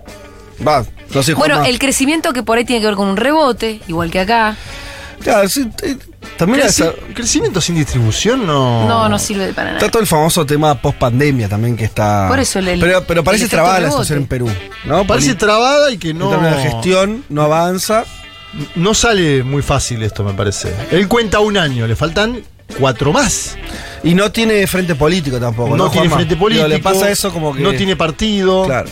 Va, 0.65 0.85
no 1.13 1.23
sé, 1.23 1.33
Bueno, 1.33 1.63
el 1.65 1.79
crecimiento 1.79 2.33
que 2.33 2.43
por 2.43 2.57
ahí 2.57 2.65
tiene 2.65 2.81
que 2.81 2.87
ver 2.87 2.95
con 2.95 3.07
un 3.07 3.17
rebote, 3.17 3.81
igual 3.87 4.11
que 4.11 4.19
acá. 4.19 4.55
Claro, 5.21 5.49
sí, 5.49 5.69
eh, 5.83 5.97
también 6.37 6.61
creci- 6.61 6.67
esa- 6.69 6.93
crecimiento 7.13 7.59
sin 7.61 7.75
distribución 7.75 8.45
no. 8.47 8.87
No, 8.87 9.09
no 9.09 9.19
sirve 9.19 9.53
para 9.53 9.67
nada. 9.73 9.77
está 9.79 9.91
todo 9.91 10.01
el 10.01 10.07
famoso 10.07 10.45
tema 10.45 10.75
post 10.81 10.97
pandemia 10.97 11.49
también 11.49 11.75
que 11.75 11.85
está. 11.85 12.27
Por 12.29 12.39
eso 12.39 12.59
el- 12.59 12.79
pero, 12.79 13.03
pero 13.05 13.23
parece 13.23 13.43
el 13.43 13.47
efecto 13.47 13.55
trabada 13.57 13.73
la 13.79 13.85
rebote. 13.87 13.95
situación 14.03 14.19
en 14.19 14.27
Perú. 14.27 14.49
¿no? 14.85 15.05
Parece 15.05 15.27
Poli- 15.29 15.37
trabada 15.39 15.91
y 15.91 15.97
que 15.97 16.13
no. 16.13 16.25
en 16.25 16.39
términos 16.39 16.63
de 16.63 16.69
gestión 16.69 17.25
no 17.29 17.41
avanza. 17.43 18.05
No 18.75 18.93
sale 18.95 19.43
muy 19.43 19.61
fácil 19.61 20.01
esto, 20.01 20.23
me 20.23 20.33
parece. 20.33 20.73
Él 20.91 21.07
cuenta 21.07 21.39
un 21.39 21.55
año, 21.57 21.85
le 21.85 21.95
faltan 21.95 22.41
cuatro 22.79 23.11
más. 23.13 23.55
Y 24.03 24.15
no 24.15 24.31
tiene 24.31 24.65
frente 24.65 24.95
político 24.95 25.39
tampoco. 25.39 25.71
No, 25.71 25.85
No, 25.85 25.91
tiene 25.91 26.07
Juanma? 26.07 26.15
frente 26.15 26.33
Digo, 26.35 26.45
político. 26.45 26.67
le 26.67 26.79
pasa 26.79 27.11
eso 27.11 27.31
como 27.31 27.53
que. 27.53 27.61
No 27.61 27.73
tiene 27.73 27.95
partido. 27.95 28.65
Claro. 28.65 28.89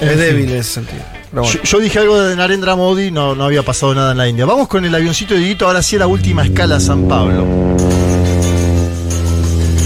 En 0.00 0.08
Es 0.08 0.14
fin. 0.14 0.20
débil 0.22 0.50
en 0.52 0.56
ese 0.58 0.72
sentido. 0.72 1.02
Pero 1.36 1.42
bueno. 1.42 1.60
Yo, 1.64 1.70
yo 1.70 1.80
dije 1.80 1.98
algo 1.98 2.18
de 2.18 2.34
Narendra 2.34 2.76
Modi, 2.76 3.10
no, 3.10 3.34
no 3.34 3.44
había 3.44 3.62
pasado 3.62 3.94
nada 3.94 4.12
en 4.12 4.16
la 4.18 4.26
India. 4.26 4.46
Vamos 4.46 4.68
con 4.68 4.86
el 4.86 4.94
avioncito 4.94 5.34
de 5.34 5.40
Dieguito, 5.40 5.66
ahora 5.66 5.82
sí 5.82 5.96
a 5.96 5.98
la 5.98 6.06
última 6.06 6.42
escala 6.42 6.76
a 6.76 6.80
San 6.80 7.06
Pablo. 7.08 7.44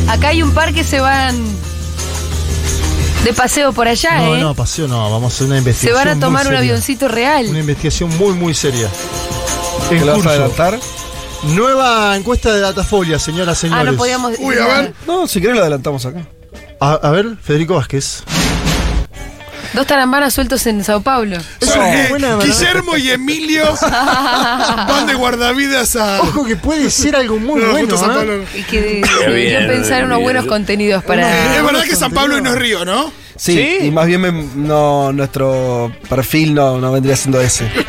Acá 0.08 0.28
hay 0.28 0.42
un 0.44 0.52
par 0.52 0.72
que 0.72 0.84
se 0.84 1.00
van 1.00 1.34
de 3.24 3.32
paseo 3.34 3.72
por 3.72 3.88
allá, 3.88 4.18
no, 4.18 4.36
¿eh? 4.36 4.40
no, 4.40 4.54
paseo 4.54 4.86
no, 4.86 5.10
vamos 5.10 5.32
a 5.32 5.34
hacer 5.34 5.46
una 5.48 5.56
se 5.56 5.58
investigación. 5.58 6.04
van 6.06 6.16
a 6.16 6.20
tomar 6.20 6.46
un 6.46 6.54
avioncito 6.54 7.08
real. 7.08 7.46
Una 7.48 7.58
investigación 7.60 8.16
muy, 8.16 8.32
muy 8.34 8.54
seria. 8.54 8.88
¿Te 9.88 10.04
vas 10.04 10.14
curso. 10.14 10.28
a 10.28 10.32
adelantar? 10.32 10.78
Nueva 11.54 12.16
encuesta 12.16 12.52
de 12.52 12.60
Datafolia, 12.60 13.18
señoras, 13.18 13.58
Ah, 13.58 13.60
señores. 13.60 13.86
no 13.92 13.98
podíamos. 13.98 14.34
Uy, 14.38 14.54
a 14.56 14.66
ver. 14.66 14.94
No, 15.04 15.26
si 15.26 15.40
querés 15.40 15.56
lo 15.56 15.62
adelantamos 15.62 16.06
acá. 16.06 16.26
A, 16.80 16.92
a 16.92 17.10
ver, 17.10 17.36
Federico 17.42 17.74
Vázquez. 17.74 18.22
Dos 19.80 19.86
tarambanas 19.86 20.34
sueltos 20.34 20.66
en 20.66 20.84
Sao 20.84 21.00
Paulo. 21.00 21.38
Eh, 21.38 22.06
buena. 22.10 22.36
Guillermo 22.36 22.98
y 22.98 23.12
Emilio 23.12 23.64
van 23.80 25.06
de 25.06 25.14
guardavidas 25.14 25.96
a. 25.96 26.20
Ojo 26.20 26.44
que 26.44 26.54
puede 26.54 26.90
ser 26.90 27.16
algo 27.16 27.38
muy 27.38 27.62
No, 27.62 27.70
bueno. 27.70 27.96
San 27.96 28.10
¿eh? 28.10 28.14
Pablo. 28.14 28.44
Y 28.54 28.62
que 28.64 29.02
deberían 29.20 29.68
pensar 29.68 30.04
unos 30.04 30.20
buenos 30.20 30.44
contenidos 30.44 31.02
para. 31.02 31.56
Es 31.56 31.64
verdad 31.64 31.84
que 31.84 31.96
San 31.96 32.12
Pablo 32.12 32.36
y 32.36 32.42
no 32.42 32.50
es 32.50 32.56
Río, 32.56 32.84
¿no? 32.84 33.10
Sí, 33.36 33.78
y 33.80 33.90
más 33.90 34.06
bien 34.06 34.20
me- 34.20 34.32
no, 34.54 35.14
nuestro 35.14 35.90
perfil 36.10 36.52
no, 36.52 36.78
no 36.78 36.92
vendría 36.92 37.16
siendo 37.16 37.40
ese. 37.40 37.66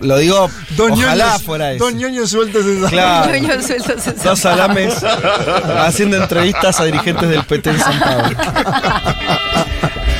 Lo 0.00 0.18
digo, 0.18 0.50
Dos 0.76 0.90
ojalá 0.90 1.24
ñoños, 1.26 1.42
fuera 1.42 1.70
ese. 1.70 1.78
Dos 1.78 1.94
ñoños 1.94 2.30
sueltos 2.30 2.64
en 2.66 2.80
San 2.82 2.90
Claro. 2.90 3.32
Sueltos 3.62 4.06
en 4.08 4.22
Dos 4.24 4.38
salames 4.40 4.94
haciendo 5.78 6.16
entrevistas 6.16 6.80
a 6.80 6.84
dirigentes 6.84 7.28
del 7.28 7.44
PT 7.44 7.70
en 7.70 7.78
San 7.78 8.00
Pablo. 8.00 8.36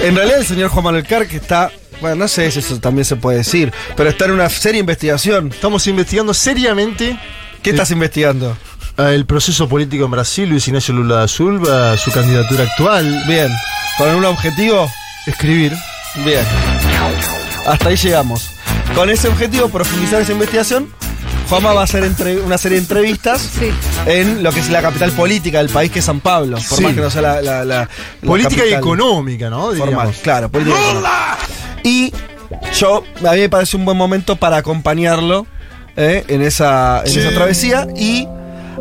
En 0.00 0.14
realidad 0.16 0.38
el 0.40 0.46
señor 0.46 0.68
Juan 0.70 0.84
Manuel 0.84 1.06
Carr, 1.06 1.26
que 1.26 1.36
está, 1.36 1.70
bueno, 2.00 2.16
no 2.16 2.28
sé 2.28 2.50
si 2.50 2.58
eso 2.58 2.78
también 2.78 3.04
se 3.04 3.16
puede 3.16 3.38
decir, 3.38 3.72
pero 3.96 4.10
está 4.10 4.26
en 4.26 4.32
una 4.32 4.48
seria 4.50 4.80
investigación. 4.80 5.48
Estamos 5.52 5.86
investigando 5.86 6.34
seriamente 6.34 7.18
¿Qué 7.62 7.70
estás 7.70 7.90
investigando? 7.90 8.56
eh, 8.98 9.12
el 9.14 9.24
proceso 9.24 9.68
político 9.68 10.04
en 10.04 10.10
Brasil, 10.10 10.48
Luis 10.48 10.66
Ignacio 10.68 10.92
Lula 10.94 11.16
da 11.16 11.28
Silva, 11.28 11.96
su 11.96 12.10
candidatura 12.10 12.64
actual. 12.64 13.24
Bien, 13.26 13.48
con 13.96 14.14
un 14.14 14.24
objetivo, 14.26 14.90
Escribir. 15.26 15.72
bien. 16.24 16.44
Hasta 17.66 17.88
ahí 17.88 17.96
llegamos. 17.96 18.50
Con 18.94 19.08
ese 19.08 19.28
objetivo, 19.28 19.70
profundizar 19.70 20.20
esa 20.20 20.32
investigación, 20.32 20.92
Juanma 21.48 21.72
va 21.72 21.82
a 21.82 21.84
hacer 21.84 22.04
entre- 22.04 22.40
una 22.40 22.58
serie 22.58 22.76
de 22.78 22.82
entrevistas 22.82 23.40
Sí. 23.58 23.70
en 24.06 24.42
lo 24.42 24.50
que 24.52 24.60
es 24.60 24.70
la 24.70 24.82
capital 24.82 25.12
política 25.12 25.58
del 25.58 25.68
país, 25.68 25.90
que 25.90 25.98
es 26.00 26.04
San 26.04 26.20
Pablo, 26.20 26.56
por 26.68 26.78
Sí. 26.78 26.84
más 26.84 26.94
que 26.94 27.00
no 27.00 27.10
sea 27.10 27.22
la, 27.22 27.42
la- 27.42 27.64
la- 27.64 27.88
la 28.22 28.26
Política 28.26 28.64
y 28.66 28.72
económica, 28.72 29.50
¿no? 29.50 29.72
formal. 29.72 30.12
Claro, 30.22 30.50
política 30.50 30.76
y 30.78 30.84
económica. 30.90 31.38
Y 31.82 32.12
yo, 32.78 33.04
a 33.26 33.32
mí 33.32 33.40
me 33.40 33.48
parece 33.48 33.76
un 33.76 33.84
buen 33.84 33.96
momento 33.96 34.36
para 34.36 34.56
acompañarlo 34.56 35.46
¿eh? 35.96 36.24
en, 36.28 36.42
esa, 36.42 37.02
en 37.04 37.12
Sí. 37.12 37.18
esa 37.20 37.30
travesía. 37.30 37.86
Y 37.96 38.26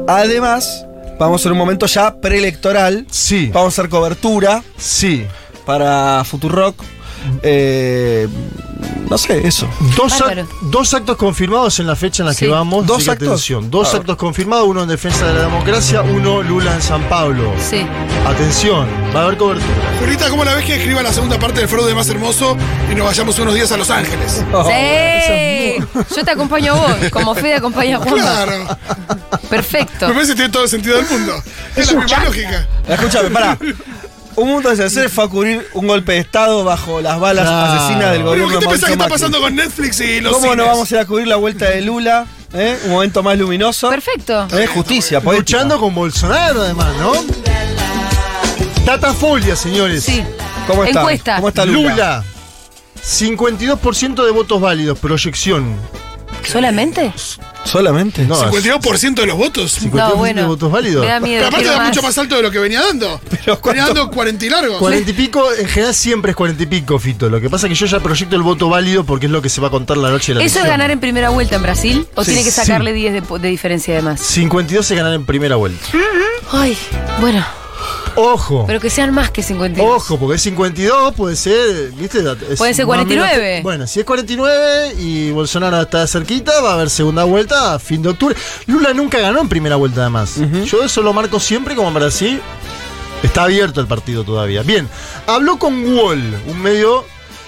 además, 0.07 0.85
vamos 1.19 1.45
en 1.45 1.51
un 1.51 1.57
momento 1.57 1.85
ya 1.85 2.15
preelectoral. 2.15 3.05
Sí, 3.11 3.49
Vamos 3.53 3.77
a 3.77 3.81
hacer 3.81 3.89
cobertura 3.89 4.63
sí. 4.77 5.25
para 5.65 6.23
Futurock. 6.23 6.81
Eh, 7.41 8.27
no 9.09 9.17
sé, 9.17 9.47
eso. 9.47 9.67
Dos, 9.95 10.13
dos 10.63 10.93
actos 10.93 11.17
confirmados 11.17 11.79
en 11.79 11.87
la 11.87 11.95
fecha 11.95 12.23
en 12.23 12.27
la 12.27 12.33
Sí. 12.33 12.45
que 12.45 12.51
vamos. 12.51 12.85
¿Dos 12.85 13.07
actos? 13.07 13.27
Atención. 13.27 13.69
Dos 13.69 13.93
Ah. 13.93 13.97
actos 13.97 14.15
confirmados, 14.17 14.67
uno 14.67 14.83
en 14.83 14.89
defensa 14.89 15.25
de 15.27 15.33
la 15.33 15.41
democracia, 15.41 16.01
uno 16.01 16.41
Lula 16.41 16.73
en 16.73 16.81
San 16.81 17.03
Pablo. 17.09 17.51
Sí. 17.69 17.85
Atención, 18.25 18.87
va 19.15 19.21
a 19.21 19.23
haber 19.25 19.37
cobertura. 19.37 19.71
Julita, 19.99 20.29
¿cómo 20.29 20.43
la 20.43 20.55
ves 20.55 20.65
que 20.65 20.75
escriba 20.75 21.03
la 21.03 21.13
segunda 21.13 21.37
parte 21.37 21.59
del 21.59 21.69
fraude 21.69 21.93
más 21.93 22.09
hermoso 22.09 22.57
y 22.91 22.95
nos 22.95 23.05
vayamos 23.05 23.37
unos 23.39 23.53
días 23.53 23.71
a 23.71 23.77
Los 23.77 23.89
Ángeles? 23.89 24.43
Oh, 24.53 24.63
Sí. 24.69 25.75
Yo 26.15 26.23
te 26.23 26.31
acompaño 26.31 26.73
a 26.73 26.75
vos, 26.75 27.09
como 27.11 27.33
Fede 27.35 27.55
acompaña 27.55 27.97
a 27.97 27.99
Juan. 27.99 28.15
Claro. 28.15 28.77
Perfecto. 29.49 30.07
Me 30.07 30.13
parece 30.13 30.31
que 30.31 30.35
tiene 30.37 30.51
todo 30.51 30.63
el 30.63 30.69
sentido 30.69 30.97
del 30.97 31.05
mundo. 31.07 31.33
Es 31.75 31.91
la 31.91 32.01
misma 32.01 32.25
lógica. 32.25 32.67
Escúchame, 32.87 33.29
pará. 33.29 33.57
Un 34.35 34.47
mundo 34.49 34.69
de 34.69 34.75
Cesares 34.77 35.11
fue 35.11 35.23
a 35.23 35.27
cubrir 35.27 35.67
un 35.73 35.87
golpe 35.87 36.13
de 36.13 36.19
Estado 36.19 36.63
bajo 36.63 37.01
las 37.01 37.19
balas 37.19 37.45
Claro. 37.47 37.73
asesinas 37.73 38.11
del 38.11 38.23
Pero 38.23 38.25
gobierno 38.29 38.47
¿qué 38.49 38.57
te 38.57 38.65
de 38.65 38.71
pensás 38.71 38.87
que 38.87 38.93
está 38.93 39.07
pasando 39.07 39.39
con 39.41 39.55
Netflix 39.55 39.99
y 40.01 40.21
los 40.21 40.33
¿Cómo 40.33 40.55
no 40.55 40.65
vamos 40.65 40.91
a 40.91 40.95
ir 40.95 41.01
a 41.01 41.05
cubrir 41.05 41.27
la 41.27 41.35
vuelta 41.35 41.65
de 41.69 41.81
Lula? 41.81 42.25
¿Eh? 42.53 42.79
Un 42.85 42.91
momento 42.91 43.23
más 43.23 43.37
luminoso. 43.37 43.89
Perfecto. 43.89 44.47
¿Eh? 44.51 44.67
Justicia. 44.67 45.19
Luchando 45.19 45.79
con 45.79 45.93
Bolsonaro, 45.95 46.61
además, 46.61 46.95
¿no? 46.97 47.13
Datafolia, 48.85 49.55
señores. 49.55 50.03
Sí. 50.03 50.23
¿Cómo 50.67 50.83
está? 50.83 50.99
Encuesta. 51.01 51.35
¿Cómo 51.37 51.49
está 51.49 51.65
Lula? 51.65 51.89
Lula. 51.91 52.23
52% 53.03 54.25
de 54.25 54.31
votos 54.31 54.61
válidos, 54.61 54.97
proyección. 54.99 55.75
¿Solamente? 56.45 57.11
¿Solamente? 57.65 58.25
No, 58.25 58.35
52% 58.35 59.13
de 59.15 59.25
los 59.25 59.37
votos. 59.37 59.81
52% 59.81 59.91
No, 59.93 60.15
bueno. 60.15 60.41
de 60.41 60.47
votos 60.47 60.71
válidos. 60.71 61.03
Me 61.05 61.11
da 61.11 61.19
miedo. 61.19 61.37
Pero 61.39 61.47
aparte 61.47 61.67
era 61.67 61.77
más. 61.77 61.87
mucho 61.89 62.01
más 62.01 62.17
alto 62.17 62.35
de 62.35 62.41
lo 62.43 62.51
que 62.51 62.59
venía 62.59 62.81
dando. 62.81 63.19
venía 63.65 63.85
dando 63.85 64.09
40 64.11 64.45
y 64.45 64.49
largos. 64.49 64.77
40 64.77 65.09
y 65.09 65.13
pico, 65.13 65.45
en 65.57 65.67
general 65.67 65.93
siempre 65.95 66.31
es 66.31 66.35
40 66.37 66.61
y 66.63 66.65
pico, 66.65 66.99
Fito. 66.99 67.29
Lo 67.29 67.39
que 67.41 67.49
pasa 67.49 67.67
es 67.67 67.71
que 67.71 67.75
yo 67.75 67.85
ya 67.85 67.99
proyecto 67.99 68.35
el 68.35 68.41
voto 68.43 68.69
válido 68.69 69.03
porque 69.05 69.25
es 69.27 69.31
lo 69.31 69.41
que 69.41 69.49
se 69.49 69.61
va 69.61 69.67
a 69.69 69.71
contar 69.71 69.97
la 69.97 70.09
noche 70.09 70.33
de 70.33 70.39
la 70.39 70.45
¿Eso 70.45 70.59
es 70.59 70.65
ganar 70.65 70.91
en 70.91 70.99
primera 70.99 71.29
vuelta 71.29 71.55
en 71.55 71.61
Brasil? 71.63 72.07
¿O 72.15 72.23
Sí, 72.23 72.31
tiene 72.31 72.43
que 72.43 72.51
sí. 72.51 72.55
sacarle 72.57 72.93
10 72.93 73.13
de, 73.13 73.39
de 73.39 73.47
diferencia 73.47 73.93
además? 73.93 74.19
52 74.21 74.85
se 74.85 74.95
ganan 74.95 75.13
en 75.13 75.25
primera 75.25 75.55
vuelta. 75.55 75.83
Ay, 76.51 76.77
bueno, 77.21 77.43
Ojo. 78.15 78.65
pero 78.67 78.79
que 78.79 78.89
sean 78.89 79.11
más 79.13 79.29
que 79.31 79.41
52. 79.43 79.89
Ojo, 79.95 80.19
porque 80.19 80.35
es 80.35 80.41
52, 80.43 81.13
puede 81.15 81.35
ser, 81.35 81.91
¿viste? 81.93 82.19
Es 82.49 82.57
Puede 82.57 82.73
ser 82.73 82.85
más 82.85 82.99
o 82.99 83.05
menos- 83.05 83.25
49. 83.25 83.61
bueno, 83.63 83.87
si 83.87 83.99
es 83.99 84.05
49 84.05 84.95
y 84.99 85.31
Bolsonaro 85.31 85.81
está 85.81 86.05
cerquita, 86.07 86.61
va 86.61 86.71
a 86.71 86.73
haber 86.75 86.89
segunda 86.89 87.23
vuelta 87.23 87.73
a 87.73 87.79
fin 87.79 88.01
de 88.01 88.09
octubre. 88.09 88.35
Lula 88.67 88.93
nunca 88.93 89.19
ganó 89.19 89.41
en 89.41 89.49
primera 89.49 89.75
vuelta, 89.75 90.01
además. 90.01 90.35
Yo 90.65 90.83
eso 90.83 91.01
lo 91.01 91.13
marco 91.13 91.39
siempre 91.39 91.75
como 91.75 91.91
para 91.93 92.07
así. 92.07 92.39
Está 93.23 93.43
abierto 93.43 93.79
el 93.79 93.87
partido 93.87 94.23
todavía. 94.23 94.63
Bien, 94.63 94.87
habló 95.27 95.57
con 95.57 95.95
Wall, 95.95 96.21
un 96.47 96.61
medio. 96.61 97.05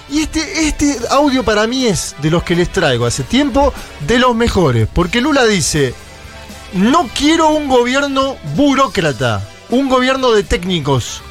Y 0.10 0.22
este, 0.22 0.68
este 0.68 0.98
audio 1.10 1.44
para 1.44 1.66
mí 1.68 1.86
es 1.88 2.16
de 2.22 2.30
los 2.32 2.44
que 2.44 2.56
les 2.56 2.72
traigo 2.72 3.06
hace 3.06 3.24
tiempo, 3.24 3.74
de 4.08 4.20
los 4.20 4.36
mejores. 4.36 4.88
Porque 4.94 5.20
Lula 5.20 5.44
dice: 5.46 5.94
No 6.74 7.10
quiero 7.14 7.50
un 7.50 7.68
gobierno 7.68 8.38
burócrata, 8.56 9.42
un 9.70 9.90
gobierno 9.90 10.32
de 10.32 10.44
técnicos. 10.44 11.22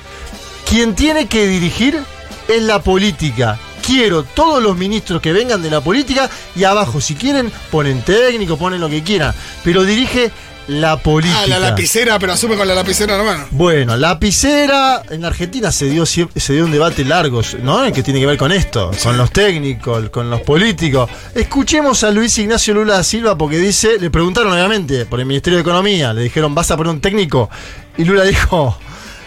Quien 0.69 0.95
tiene 0.95 1.27
que 1.27 1.47
dirigir 1.47 2.03
es 2.49 2.63
la 2.63 2.83
política. 2.83 3.59
Quiero 3.87 4.23
todos 4.23 4.63
los 4.63 4.77
ministros 4.77 5.21
que 5.21 5.33
vengan 5.33 5.63
de 5.63 5.71
la 5.71 5.83
política 5.83 6.31
y 6.57 6.65
abajo, 6.65 7.01
si 7.01 7.15
quieren, 7.15 7.53
ponen 7.71 8.03
técnico, 8.03 8.57
ponen 8.57 8.81
lo 8.81 8.89
que 8.89 9.03
quieran. 9.03 9.35
Pero 9.63 9.85
dirige 9.85 10.31
la 10.69 10.97
política. 10.97 11.43
Ah, 11.43 11.47
la 11.47 11.59
lapicera, 11.59 12.19
pero 12.19 12.33
asume 12.33 12.57
con 12.57 12.67
la 12.67 12.75
lapicera 12.75 13.15
en 13.15 13.19
la 13.19 13.25
mano. 13.25 13.47
Bueno, 13.51 13.97
lapicera 13.97 15.03
en 15.11 15.25
Argentina 15.25 15.71
se 15.71 15.87
dio 15.87 16.07
se 16.07 16.53
dio 16.53 16.65
un 16.65 16.71
debate 16.73 17.05
largo, 17.05 17.43
¿no? 17.63 17.93
Que 17.93 18.03
tiene 18.03 18.21
que 18.21 18.27
ver 18.27 18.39
con 18.39 18.53
esto, 18.53 18.91
con 19.03 19.17
los 19.17 19.31
técnicos, 19.31 20.09
con 20.11 20.31
los 20.31 20.41
políticos. 20.43 21.11
Escuchemos 21.35 22.05
a 22.05 22.11
Luis 22.11 22.39
Ignacio 22.39 22.75
Lula 22.75 22.95
da 22.95 23.05
Silva 23.05 23.37
porque 23.37 23.59
dice, 23.59 23.99
le 23.99 24.11
preguntaron 24.11 24.53
obviamente 24.53 25.07
por 25.07 25.21
el 25.21 25.27
Ministerio 25.27 25.59
de 25.59 25.63
Economía, 25.63 26.13
le 26.13 26.23
dijeron, 26.23 26.55
"¿Vas 26.55 26.71
a 26.71 26.77
poner 26.77 26.93
un 26.93 27.01
técnico?" 27.01 27.51
Y 27.97 28.05
Lula 28.05 28.25
dijo, 28.25 28.79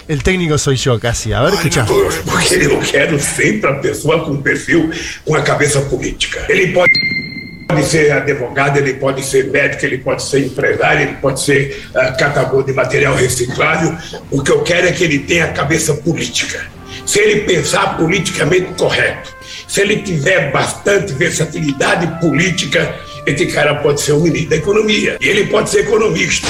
"El 0.08 0.23
técnico 0.23 0.58
soy 0.58 0.76
yo 0.78 1.00
casi." 1.00 1.34
A 1.34 1.41
ver, 1.41 1.54
escucha. 1.54 1.86
Porque 1.86 2.56
eu 2.56 2.80
quero 2.80 3.19
sempre 3.19 3.69
a 3.69 3.80
pessoa 3.82 4.23
com 4.23 4.41
perfil, 4.41 4.89
com 5.26 5.36
a 5.36 5.41
cabeça 5.41 5.82
política. 5.82 6.45
Ele 6.50 6.73
pode, 6.73 6.91
pode 7.68 7.86
ser 7.86 8.12
advogado, 8.12 8.78
ele 8.78 8.94
pode 8.94 9.24
ser 9.24 9.52
médico, 9.52 9.86
ele 9.86 9.98
pode 9.98 10.24
ser 10.24 10.46
empresário, 10.46 11.02
ele 11.02 11.18
pode 11.22 11.42
ser 11.42 11.88
ah, 11.94 12.12
catador 12.14 12.64
de 12.64 12.74
material 12.74 13.14
reciclável. 13.16 13.96
O 14.32 14.42
que 14.42 14.52
eu 14.52 14.64
quero 14.64 14.88
é 14.88 14.92
que 14.92 15.04
ele 15.04 15.20
tenha 15.20 15.46
a 15.46 15.50
cabeça 15.50 15.94
política. 15.94 16.66
Se 17.06 17.20
ele 17.20 17.42
pensar 17.42 17.98
politicamente 17.98 18.74
correto, 18.78 19.36
se 19.68 19.82
ele 19.82 19.98
tiver 19.98 20.52
bastante 20.52 21.14
versatilidade 21.14 22.20
política, 22.20 22.96
esse 23.26 23.46
cara 23.48 23.76
pode 23.76 24.02
ser 24.02 24.14
o 24.14 24.20
ministro 24.22 24.50
da 24.52 24.56
Economia. 24.56 25.18
E 25.20 25.28
ele 25.28 25.48
pode 25.48 25.70
ser 25.70 25.82
economista. 25.82 26.48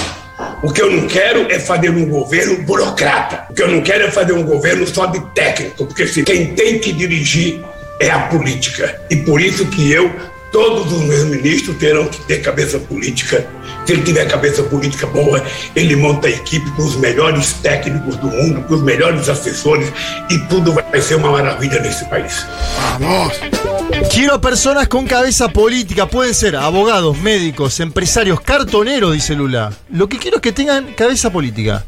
O 0.62 0.72
que 0.72 0.82
eu 0.82 0.92
não 0.92 1.08
quero 1.08 1.52
é 1.52 1.60
fazer 1.60 1.90
um 1.90 2.06
governo 2.06 2.62
burocrata. 2.64 3.48
O 3.50 3.54
que 3.56 3.64
eu 3.64 3.68
não 3.68 3.82
quero 3.82 4.06
é 4.06 4.12
fazer 4.12 4.34
um 4.34 4.44
governo 4.44 4.86
só 4.86 5.08
de 5.08 5.20
técnico, 5.34 5.86
porque 5.86 6.06
se 6.06 6.24
quem 6.24 6.54
tem 6.54 6.78
que 6.78 6.92
dirigir 6.92 7.60
é 8.00 8.12
a 8.12 8.20
política. 8.28 9.02
E 9.10 9.16
por 9.16 9.42
isso 9.42 9.66
que 9.68 9.92
eu, 9.92 10.12
todos 10.52 10.92
os 10.92 11.04
meus 11.04 11.24
ministros 11.26 11.78
terão 11.78 12.08
que 12.08 12.20
ter 12.22 12.42
cabeça 12.42 12.80
política. 12.80 13.48
Se 13.86 13.94
ele 13.94 14.04
tiver 14.04 14.26
cabeça 14.26 14.64
política 14.64 15.08
boa, 15.08 15.42
ele 15.76 15.96
monta 15.96 16.28
a 16.28 16.32
equipe 16.32 16.70
com 16.72 16.84
os 16.84 16.96
melhores 16.98 17.54
técnicos 17.54 18.18
do 18.18 18.28
mundo, 18.28 18.62
com 18.64 18.76
os 18.76 18.82
melhores 18.82 19.30
assessores, 19.30 19.92
e 20.30 20.38
tudo 20.50 20.74
vai 20.74 21.02
ser 21.02 21.16
uma 21.16 21.32
maravilha 21.32 21.80
nesse 21.82 22.04
país. 22.06 22.46
Vamos. 23.00 23.34
Quiero 24.12 24.40
personas 24.40 24.88
con 24.88 25.08
cabeza 25.08 25.48
política, 25.50 26.06
pueden 26.06 26.34
ser 26.34 26.56
abogados, 26.56 27.18
médicos, 27.18 27.80
empresarios, 27.80 28.42
cartoneros, 28.42 29.14
dice 29.14 29.36
Lula. 29.36 29.72
Lo 29.90 30.08
que 30.08 30.18
quiero 30.18 30.38
es 30.38 30.42
que 30.42 30.52
tengan 30.52 30.94
cabeza 30.94 31.30
política. 31.30 31.86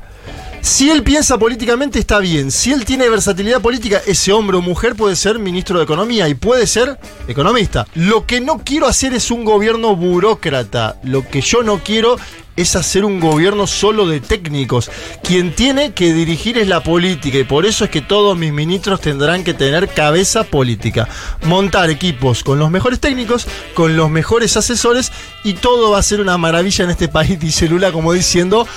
Si 0.61 0.89
él 0.89 1.03
piensa 1.03 1.37
políticamente 1.37 1.99
está 1.99 2.19
bien. 2.19 2.51
Si 2.51 2.71
él 2.71 2.85
tiene 2.85 3.09
versatilidad 3.09 3.61
política, 3.61 4.01
ese 4.05 4.33
hombre 4.33 4.57
o 4.57 4.61
mujer 4.61 4.95
puede 4.95 5.15
ser 5.15 5.39
ministro 5.39 5.77
de 5.77 5.85
Economía 5.85 6.27
y 6.27 6.33
puede 6.33 6.67
ser 6.67 6.99
economista. 7.27 7.87
Lo 7.95 8.25
que 8.25 8.41
no 8.41 8.61
quiero 8.63 8.87
hacer 8.87 9.13
es 9.13 9.31
un 9.31 9.45
gobierno 9.45 9.95
burócrata. 9.95 10.99
Lo 11.03 11.27
que 11.27 11.41
yo 11.41 11.63
no 11.63 11.79
quiero 11.79 12.17
es 12.57 12.75
hacer 12.75 13.05
un 13.05 13.21
gobierno 13.21 13.67
solo 13.67 14.05
de 14.05 14.19
técnicos. 14.19 14.91
Quien 15.23 15.55
tiene 15.55 15.93
que 15.93 16.13
dirigir 16.13 16.57
es 16.57 16.67
la 16.67 16.83
política 16.83 17.37
y 17.37 17.45
por 17.45 17.65
eso 17.65 17.85
es 17.85 17.89
que 17.89 18.01
todos 18.01 18.37
mis 18.37 18.51
ministros 18.51 18.99
tendrán 18.99 19.45
que 19.45 19.53
tener 19.53 19.87
cabeza 19.87 20.43
política. 20.43 21.07
Montar 21.45 21.89
equipos 21.89 22.43
con 22.43 22.59
los 22.59 22.69
mejores 22.69 22.99
técnicos, 22.99 23.47
con 23.73 23.95
los 23.95 24.09
mejores 24.09 24.57
asesores 24.57 25.13
y 25.45 25.53
todo 25.53 25.91
va 25.91 25.99
a 25.99 26.03
ser 26.03 26.19
una 26.19 26.37
maravilla 26.37 26.83
en 26.83 26.89
este 26.89 27.07
país, 27.07 27.39
dice 27.39 27.69
Lula, 27.69 27.91
como 27.91 28.11
diciendo... 28.11 28.67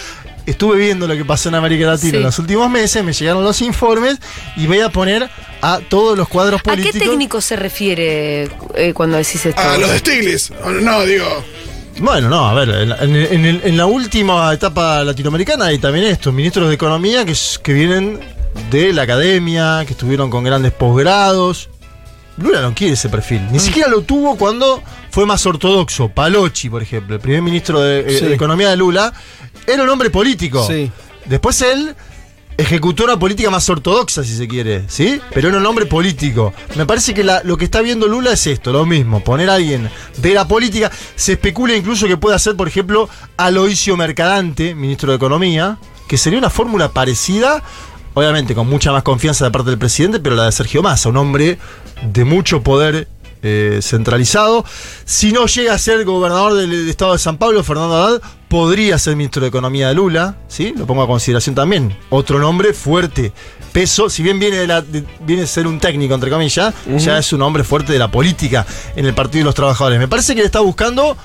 Estuve 0.46 0.76
viendo 0.76 1.06
lo 1.06 1.14
que 1.14 1.24
pasó 1.24 1.48
en 1.50 1.54
América 1.54 1.86
Latina 1.86 2.10
Sí. 2.10 2.16
en 2.16 2.22
los 2.24 2.38
últimos 2.38 2.68
meses, 2.70 3.04
me 3.04 3.12
llegaron 3.12 3.44
los 3.44 3.60
informes 3.62 4.18
y 4.56 4.66
voy 4.66 4.80
a 4.80 4.88
poner 4.88 5.28
a 5.60 5.78
todos 5.88 6.18
los 6.18 6.28
cuadros 6.28 6.60
¿A 6.60 6.62
qué 6.64 6.70
políticos. 6.70 7.08
técnico 7.08 7.40
se 7.40 7.54
refiere 7.56 8.50
eh, 8.74 8.92
cuando 8.94 9.16
decís 9.18 9.46
esto? 9.46 9.60
A 9.60 9.78
los 9.78 9.90
de 9.90 9.98
Stiglitz. 10.00 10.50
No, 10.82 11.02
digo. 11.04 11.44
Bueno, 11.98 12.28
no, 12.28 12.48
a 12.48 12.54
ver, 12.54 12.70
en, 12.70 12.88
la- 12.88 12.96
en- 12.98 13.14
en 13.16 13.44
el- 13.46 13.60
en 13.64 13.76
la 13.76 13.86
última 13.86 14.52
etapa 14.52 15.04
latinoamericana 15.04 15.66
hay 15.66 15.78
también 15.78 16.06
estos 16.06 16.32
ministros 16.34 16.68
de 16.68 16.74
economía 16.74 17.24
que, 17.24 17.34
que 17.62 17.72
vienen 17.72 18.18
de 18.70 18.92
la 18.92 19.02
academia, 19.02 19.84
que 19.86 19.92
estuvieron 19.92 20.28
con 20.30 20.42
grandes 20.42 20.72
posgrados. 20.72 21.68
Lula 22.38 22.62
no 22.62 22.74
quiere 22.74 22.94
ese 22.94 23.08
perfil. 23.10 23.42
Mm. 23.42 23.52
Ni 23.52 23.60
siquiera 23.60 23.88
lo 23.90 24.00
tuvo 24.00 24.36
cuando 24.36 24.82
fue 25.10 25.26
más 25.26 25.44
ortodoxo. 25.46 26.08
Palocci, 26.08 26.70
por 26.70 26.82
ejemplo, 26.82 27.14
el 27.14 27.20
primer 27.20 27.42
ministro 27.42 27.80
de, 27.80 28.00
eh, 28.00 28.18
Sí. 28.18 28.24
de 28.24 28.34
Economía 28.34 28.70
de 28.70 28.76
Lula, 28.76 29.12
era 29.66 29.82
un 29.82 29.88
hombre 29.88 30.10
político. 30.10 30.66
Sí. 30.66 30.90
Después 31.26 31.60
él 31.62 31.94
ejecutó 32.56 33.04
una 33.04 33.18
política 33.18 33.48
más 33.50 33.68
ortodoxa, 33.70 34.22
si 34.22 34.36
se 34.36 34.46
quiere, 34.46 34.84
¿sí? 34.88 35.20
Pero 35.32 35.48
era 35.48 35.58
un 35.58 35.66
hombre 35.66 35.86
político. 35.86 36.52
Me 36.76 36.84
parece 36.84 37.14
que 37.14 37.24
la- 37.24 37.42
lo 37.44 37.56
que 37.56 37.64
está 37.64 37.80
viendo 37.80 38.06
Lula 38.06 38.32
es 38.32 38.46
esto, 38.46 38.72
lo 38.72 38.84
mismo, 38.84 39.24
poner 39.24 39.48
a 39.50 39.54
alguien 39.54 39.90
de 40.18 40.34
la 40.34 40.46
política. 40.46 40.90
Se 41.16 41.32
especula 41.32 41.74
incluso 41.74 42.06
que 42.06 42.16
pueda 42.16 42.38
ser, 42.38 42.54
por 42.56 42.68
ejemplo, 42.68 43.08
Aloisio 43.36 43.96
Mercadante, 43.96 44.74
ministro 44.74 45.10
de 45.12 45.16
Economía, 45.16 45.78
que 46.08 46.18
sería 46.18 46.38
una 46.38 46.50
fórmula 46.50 46.90
parecida, 46.90 47.62
obviamente 48.14 48.54
con 48.54 48.68
mucha 48.68 48.92
más 48.92 49.02
confianza 49.02 49.46
de 49.46 49.50
parte 49.50 49.70
del 49.70 49.78
presidente, 49.78 50.20
pero 50.20 50.36
la 50.36 50.44
de 50.44 50.52
Sergio 50.52 50.82
Massa, 50.82 51.08
un 51.08 51.16
hombre 51.16 51.58
de 52.02 52.24
mucho 52.24 52.62
poder 52.62 53.08
eh, 53.44 53.80
centralizado. 53.82 54.64
Si 55.06 55.32
no 55.32 55.46
llega 55.46 55.72
a 55.74 55.78
ser 55.78 56.04
gobernador 56.04 56.54
del, 56.54 56.70
del 56.70 56.88
estado 56.88 57.14
de 57.14 57.18
San 57.18 57.38
Pablo, 57.38 57.64
Fernando 57.64 57.96
Haddad 57.96 58.22
podría 58.52 58.98
ser 58.98 59.16
ministro 59.16 59.40
de 59.40 59.48
Economía 59.48 59.88
de 59.88 59.94
Lula, 59.94 60.36
¿sí? 60.46 60.74
Lo 60.76 60.86
pongo 60.86 61.02
a 61.02 61.06
consideración 61.06 61.54
también. 61.54 61.96
Otro 62.10 62.38
nombre 62.38 62.74
fuerte. 62.74 63.32
Peso, 63.72 64.10
si 64.10 64.22
bien 64.22 64.38
viene, 64.38 64.58
de 64.58 64.66
la, 64.66 64.82
de- 64.82 65.06
viene 65.20 65.44
a 65.44 65.46
ser 65.46 65.66
un 65.66 65.80
técnico, 65.80 66.14
entre 66.14 66.28
comillas, 66.28 66.74
ya 66.98 67.16
es 67.16 67.32
un 67.32 67.40
hombre 67.40 67.64
fuerte 67.64 67.94
de 67.94 67.98
la 67.98 68.10
política 68.10 68.66
en 68.94 69.06
el 69.06 69.14
Partido 69.14 69.38
de 69.38 69.44
los 69.46 69.54
Trabajadores. 69.54 69.98
Me 69.98 70.06
parece 70.06 70.34
que 70.34 70.40
le 70.42 70.46
está 70.46 70.60
buscando 70.60 71.16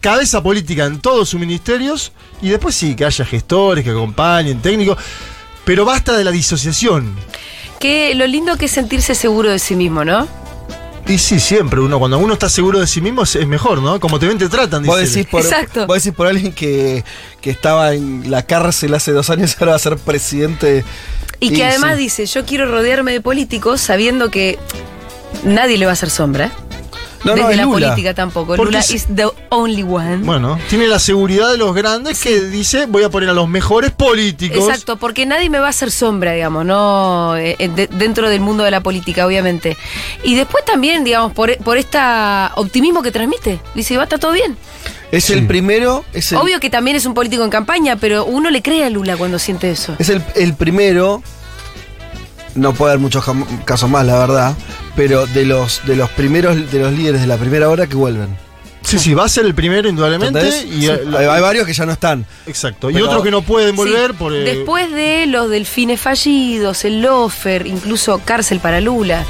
cabeza 0.00 0.42
política 0.42 0.84
en 0.86 0.98
todos 1.00 1.28
sus 1.28 1.38
ministerios 1.38 2.10
y 2.42 2.48
después 2.48 2.74
sí, 2.74 2.96
que 2.96 3.04
haya 3.04 3.24
gestores, 3.24 3.84
que 3.84 3.90
acompañen, 3.90 4.60
técnicos. 4.60 4.98
Pero 5.64 5.84
basta 5.84 6.16
de 6.16 6.24
la 6.24 6.32
disociación. 6.32 7.14
Que 7.78 8.16
lo 8.16 8.26
lindo 8.26 8.56
que 8.56 8.64
es 8.64 8.72
sentirse 8.72 9.14
seguro 9.14 9.50
de 9.52 9.60
sí 9.60 9.76
mismo, 9.76 10.04
¿no? 10.04 10.26
Y 11.06 11.18
sí, 11.18 11.40
siempre 11.40 11.80
uno, 11.80 11.98
cuando 11.98 12.18
uno 12.18 12.34
está 12.34 12.48
seguro 12.48 12.78
de 12.78 12.86
sí 12.86 13.00
mismo 13.00 13.22
es, 13.24 13.34
es 13.36 13.46
mejor, 13.46 13.82
¿no? 13.82 13.98
Como 13.98 14.18
te 14.18 14.26
ven, 14.28 14.38
te 14.38 14.48
tratan, 14.48 14.84
Vos 14.84 15.00
dice. 15.00 15.18
decís, 15.18 15.30
por, 15.30 15.42
Exacto. 15.42 15.86
vos 15.86 15.96
decís 16.02 16.16
por 16.16 16.26
alguien 16.28 16.52
que, 16.52 17.04
que 17.40 17.50
estaba 17.50 17.92
en 17.94 18.30
la 18.30 18.44
cárcel 18.46 18.94
hace 18.94 19.12
dos 19.12 19.28
años 19.28 19.50
y 19.52 19.56
ahora 19.60 19.72
va 19.72 19.76
a 19.76 19.80
ser 19.80 19.96
presidente. 19.98 20.84
Y 21.40 21.50
que 21.50 21.64
además 21.64 21.96
sí. 21.96 22.02
dice, 22.04 22.26
yo 22.26 22.44
quiero 22.46 22.66
rodearme 22.70 23.12
de 23.12 23.20
políticos 23.20 23.80
sabiendo 23.80 24.30
que 24.30 24.58
nadie 25.44 25.76
le 25.76 25.86
va 25.86 25.90
a 25.90 25.94
hacer 25.94 26.08
sombra. 26.10 26.52
No, 27.24 27.34
Desde 27.34 27.50
no, 27.50 27.56
la 27.56 27.62
Lula. 27.64 27.86
política 27.88 28.14
tampoco. 28.14 28.56
Porque 28.56 28.64
Lula 28.64 28.80
es- 28.80 28.90
is 28.90 29.06
the 29.14 29.26
only 29.50 29.82
one. 29.84 30.16
Bueno, 30.18 30.58
tiene 30.68 30.88
la 30.88 30.98
seguridad 30.98 31.50
de 31.50 31.56
los 31.58 31.74
grandes 31.74 32.20
que 32.20 32.40
dice, 32.40 32.86
voy 32.86 33.04
a 33.04 33.10
poner 33.10 33.28
a 33.28 33.32
los 33.32 33.48
mejores 33.48 33.92
políticos. 33.92 34.58
Exacto, 34.68 34.96
porque 34.96 35.24
nadie 35.24 35.48
me 35.48 35.58
va 35.60 35.68
a 35.68 35.70
hacer 35.70 35.90
sombra, 35.92 36.32
digamos, 36.32 36.64
no 36.64 37.36
Eh, 37.36 37.56
eh, 37.58 37.68
de- 37.68 37.86
dentro 37.86 38.28
del 38.28 38.40
mundo 38.40 38.64
de 38.64 38.70
la 38.70 38.80
política, 38.80 39.26
obviamente. 39.26 39.76
Y 40.24 40.34
después 40.34 40.64
también, 40.64 41.04
digamos, 41.04 41.32
por, 41.32 41.56
por 41.58 41.76
este 41.78 41.98
optimismo 42.56 43.02
que 43.02 43.10
transmite. 43.12 43.60
Dice, 43.74 43.96
va, 43.96 44.04
está 44.04 44.18
todo 44.18 44.32
bien. 44.32 44.56
Es 45.12 45.30
el 45.30 45.46
primero. 45.46 46.04
Es 46.12 46.32
el, 46.32 46.38
Obvio 46.38 46.58
que 46.58 46.70
también 46.70 46.96
es 46.96 47.04
un 47.06 47.14
político 47.14 47.44
en 47.44 47.50
campaña, 47.50 47.96
pero 47.96 48.24
uno 48.24 48.50
le 48.50 48.62
cree 48.62 48.84
a 48.84 48.90
Lula 48.90 49.16
cuando 49.16 49.38
siente 49.38 49.70
eso. 49.70 49.94
Es 49.98 50.08
el, 50.08 50.22
el 50.34 50.54
primero. 50.54 51.22
No 52.54 52.74
puede 52.74 52.92
haber 52.92 53.00
muchos 53.00 53.24
casos 53.64 53.88
más, 53.88 54.04
la 54.06 54.18
verdad. 54.18 54.54
Pero 54.96 55.26
de 55.26 55.44
los, 55.46 55.80
de 55.86 55.96
los 55.96 56.10
primeros, 56.10 56.70
de 56.70 56.78
los 56.78 56.92
líderes 56.92 57.20
de 57.22 57.26
la 57.26 57.36
primera 57.38 57.68
hora 57.68 57.86
que 57.86 57.96
vuelven. 57.96 58.36
Sí, 58.82 58.98
sí, 58.98 59.14
va 59.14 59.24
a 59.24 59.28
ser 59.28 59.46
el 59.46 59.54
primero, 59.54 59.88
indudablemente. 59.88 60.38
¿Entendés? 60.40 60.66
Y, 60.66 60.82
Sí. 60.82 60.90
hay, 61.16 61.24
hay 61.26 61.40
varios 61.40 61.66
que 61.66 61.72
ya 61.72 61.86
no 61.86 61.92
están. 61.92 62.26
Exacto. 62.46 62.90
y 62.90 63.00
otros 63.00 63.22
que 63.22 63.30
no 63.30 63.40
pueden 63.42 63.74
volver 63.76 64.10
Sí, 64.10 64.16
por. 64.18 64.34
eh, 64.34 64.40
Después 64.40 64.90
de 64.90 65.26
los 65.28 65.48
delfines 65.48 66.00
fallidos, 66.00 66.84
el 66.84 67.00
lofer, 67.00 67.66
incluso 67.66 68.20
cárcel 68.24 68.58
para 68.60 68.80
Lula. 68.80 69.24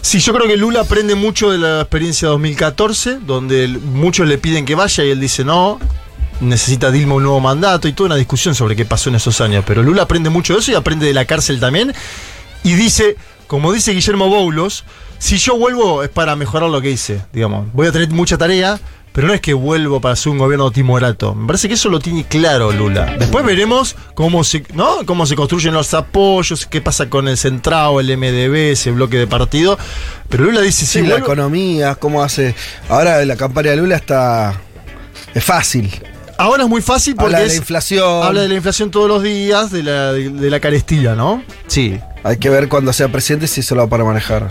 Sí, 0.00 0.20
yo 0.20 0.32
creo 0.32 0.46
que 0.46 0.56
Lula 0.56 0.80
aprende 0.82 1.16
mucho 1.16 1.50
de 1.50 1.58
la 1.58 1.80
experiencia 1.80 2.28
2014, 2.28 3.18
donde 3.26 3.64
el- 3.64 3.78
muchos 3.80 4.26
le 4.26 4.38
piden 4.38 4.64
que 4.64 4.74
vaya 4.74 5.04
y 5.04 5.10
él 5.10 5.20
dice 5.20 5.44
no. 5.44 5.78
Necesita 6.40 6.92
Dilma 6.92 7.16
un 7.16 7.24
nuevo 7.24 7.40
mandato 7.40 7.88
y 7.88 7.92
toda 7.92 8.06
una 8.06 8.16
discusión 8.16 8.54
sobre 8.54 8.76
qué 8.76 8.84
pasó 8.84 9.08
en 9.10 9.16
esos 9.16 9.40
años. 9.40 9.64
Pero 9.66 9.82
Lula 9.82 10.02
aprende 10.02 10.30
mucho 10.30 10.54
de 10.54 10.60
eso 10.60 10.70
y 10.70 10.74
aprende 10.76 11.04
de 11.06 11.12
la 11.12 11.24
cárcel 11.24 11.58
también. 11.58 11.92
Y 12.64 12.74
dice, 12.74 13.16
como 13.46 13.72
dice 13.72 13.92
Guillermo 13.92 14.28
Boulos, 14.28 14.84
si 15.18 15.38
yo 15.38 15.56
vuelvo 15.56 16.02
es 16.02 16.08
para 16.10 16.36
mejorar 16.36 16.68
lo 16.70 16.80
que 16.80 16.90
hice. 16.90 17.22
Digamos, 17.32 17.72
voy 17.72 17.86
a 17.86 17.92
tener 17.92 18.08
mucha 18.10 18.36
tarea, 18.38 18.78
pero 19.12 19.26
no 19.26 19.34
es 19.34 19.40
que 19.40 19.52
vuelvo 19.54 20.00
para 20.00 20.12
hacer 20.12 20.30
un 20.30 20.38
gobierno 20.38 20.70
timorato. 20.70 21.34
Me 21.34 21.46
parece 21.46 21.66
que 21.66 21.74
eso 21.74 21.88
lo 21.88 21.98
tiene 21.98 22.24
claro 22.24 22.70
Lula. 22.70 23.16
Después 23.18 23.44
veremos 23.44 23.96
cómo 24.14 24.44
se, 24.44 24.64
¿no? 24.74 25.04
cómo 25.06 25.26
se 25.26 25.34
construyen 25.34 25.74
los 25.74 25.92
apoyos, 25.94 26.66
qué 26.66 26.80
pasa 26.80 27.08
con 27.10 27.26
el 27.26 27.36
Centrado, 27.36 27.98
el 28.00 28.16
MDB, 28.16 28.72
ese 28.72 28.90
bloque 28.92 29.16
de 29.18 29.26
partido. 29.26 29.76
Pero 30.28 30.44
Lula 30.44 30.60
dice, 30.60 30.86
Sí, 30.86 31.00
la 31.02 31.16
vuelvo- 31.16 31.24
economía, 31.24 31.94
cómo 31.96 32.22
hace. 32.22 32.54
Ahora 32.88 33.24
la 33.24 33.36
campaña 33.36 33.70
de 33.70 33.76
Lula 33.78 33.96
está. 33.96 34.60
Es 35.34 35.44
fácil. 35.44 35.90
Ahora 36.38 36.62
es 36.62 36.68
muy 36.68 36.80
fácil 36.82 37.14
porque 37.16 37.26
Habla 37.34 37.38
de 37.40 37.46
la 37.46 37.52
es- 37.52 37.58
inflación. 37.58 38.22
habla 38.24 38.42
de 38.42 38.48
la 38.48 38.54
inflación 38.54 38.90
todos 38.90 39.08
los 39.08 39.22
días, 39.22 39.70
de 39.72 39.82
la, 39.82 40.12
de, 40.12 40.30
de 40.30 40.50
la 40.50 40.60
carestía, 40.60 41.14
¿no? 41.14 41.42
Sí. 41.66 41.98
Hay 42.22 42.36
que 42.38 42.48
ver 42.48 42.68
cuando 42.68 42.92
sea 42.92 43.08
presidente 43.08 43.46
si 43.48 43.60
eso 43.60 43.74
lo 43.74 43.82
va 43.82 43.88
para 43.88 44.04
manejar 44.04 44.48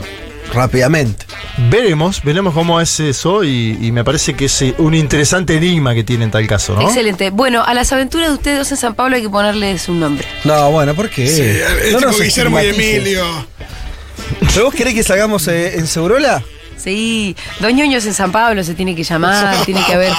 rápidamente. 0.54 1.26
Veremos, 1.69 2.21
veremos 2.23 2.54
cómo 2.54 2.80
es 2.82 3.00
eso 3.00 3.43
y, 3.43 3.78
y 3.82 3.91
me 3.91 4.04
parece 4.04 4.34
que 4.34 4.45
es 4.45 4.62
eh, 4.62 4.76
un 4.78 4.93
interesante 4.95 5.56
enigma 5.56 5.93
que 5.93 6.04
tiene 6.04 6.26
en 6.26 6.32
tal 6.32 6.45
caso, 6.47 6.73
¿no? 6.76 6.82
Excelente. 6.82 7.30
Bueno, 7.30 7.63
a 7.65 7.73
las 7.73 7.91
aventuras 7.93 8.30
de 8.30 8.34
ustedes 8.36 8.58
dos 8.60 8.71
en 8.71 8.78
San 8.78 8.93
Pablo 8.95 9.15
hay 9.15 9.21
que 9.21 9.30
ponerles 9.30 9.88
un 9.89 10.00
nombre. 10.00 10.26
No, 10.45 10.71
bueno, 10.71 10.93
¿por 10.93 11.10
qué? 11.10 11.28
Sí, 11.28 11.41
es 11.88 11.93
No 11.93 12.00
nos 12.00 12.19
Guillermo 12.21 12.60
y. 12.62 12.65
Emilio. 12.67 13.23
¿Pero 14.54 14.65
vos 14.65 14.73
querés 14.76 14.93
que 14.93 15.04
salgamos 15.04 15.47
eh, 15.47 15.78
en 15.78 15.88
Segurola? 15.88 16.43
Sí, 16.78 17.36
Doñoños 17.60 18.06
en 18.06 18.13
San 18.13 18.32
Pablo 18.32 18.63
se 18.63 18.73
tiene 18.76 18.95
que 18.95 19.04
llamar, 19.04 19.56
tiene 19.65 19.84
que 19.86 19.93
haber, 19.93 20.13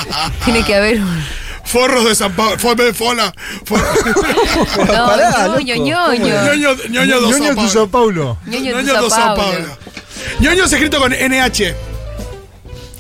tiene 0.45 0.63
que 0.65 0.75
haber 0.75 1.01
un. 1.01 1.25
Forros 1.69 2.05
de 2.07 2.15
San 2.15 2.33
Pablo. 2.33 2.59
Fue 2.59 2.75
de 2.75 2.93
Fola. 2.95 3.33
No, 4.79 5.07
Pará, 5.07 5.49
ñoño, 5.49 5.75
ñoño. 5.77 6.55
Ñoño, 6.55 6.75
ñoño 6.91 7.21
do 7.21 7.31
Ñoño 7.31 7.33
San 7.33 7.43
de 7.43 7.55
Pablo. 7.55 7.69
Sao 7.71 7.89
Paulo. 7.89 8.39
Ñoño 8.47 8.85
Sao 8.87 9.03
do 9.03 9.11
San 9.11 9.35
Paulo. 9.35 9.53
Pablo. 9.53 9.77
Ñoño 10.41 10.65
es 10.65 10.73
escrito 10.73 10.99
con 10.99 11.13
NH. 11.13 11.75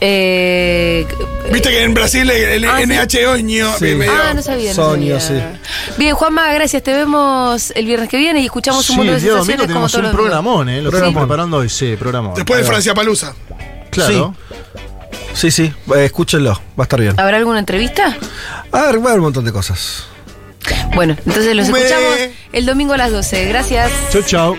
Eh, 0.00 1.06
Viste 1.52 1.70
que 1.70 1.82
en 1.82 1.92
Brasil 1.94 2.30
el 2.30 2.64
Ah, 2.66 2.76
sí. 2.78 2.84
NH 2.86 3.26
oño. 3.26 3.72
Sí. 3.78 3.94
medio- 3.96 4.12
ah, 4.12 4.32
no 4.34 4.42
sabía. 4.42 4.70
no 4.70 4.74
Soño, 4.76 5.18
sabía. 5.18 5.60
Bien, 5.96 6.14
Juanma, 6.14 6.52
gracias. 6.52 6.82
Te 6.82 6.92
vemos 6.92 7.72
el 7.74 7.86
viernes 7.86 8.08
que 8.08 8.16
viene 8.18 8.40
y 8.40 8.44
escuchamos 8.44 8.84
Sí, 8.86 8.92
un 8.92 8.98
montón 8.98 9.14
el 9.16 9.20
de 9.20 9.26
día 9.26 9.32
domingo 9.38 9.44
sensaciones 9.46 9.74
como 9.74 9.88
tenemos 9.88 9.92
todos 9.92 10.04
un 10.04 10.10
los 10.10 10.14
programón, 10.20 10.68
¿eh? 10.68 10.82
Lo 10.82 10.90
Programón. 10.90 11.08
estamos 11.10 11.26
preparando 11.26 11.56
hoy, 11.56 11.68
sí, 11.68 11.96
programón. 11.98 12.34
Después 12.34 12.60
de. 12.60 12.66
Francia 12.66 12.94
Palusa. 12.94 13.34
Claro. 13.90 14.34
Sí, 14.38 14.52
sí, 15.50 15.72
eh, 15.94 16.04
escúchenlo, 16.04 16.52
va 16.54 16.60
a 16.78 16.82
estar 16.82 17.00
bien. 17.00 17.18
¿Habrá 17.18 17.36
alguna 17.38 17.58
entrevista? 17.60 18.16
A 18.72 18.82
ver, 18.82 18.98
va 18.98 19.06
a 19.06 19.08
haber 19.08 19.18
un 19.18 19.24
montón 19.24 19.44
de 19.44 19.52
cosas. 19.52 20.04
Bueno, 20.94 21.16
entonces 21.24 21.54
los 21.54 21.68
Me- 21.70 21.78
escuchamos 21.78 22.18
el 22.52 22.66
domingo 22.66 22.92
a 22.92 22.96
las 22.98 23.10
12. 23.10 23.46
Gracias. 23.46 23.90
Chau, 24.10 24.22
chau. 24.22 24.58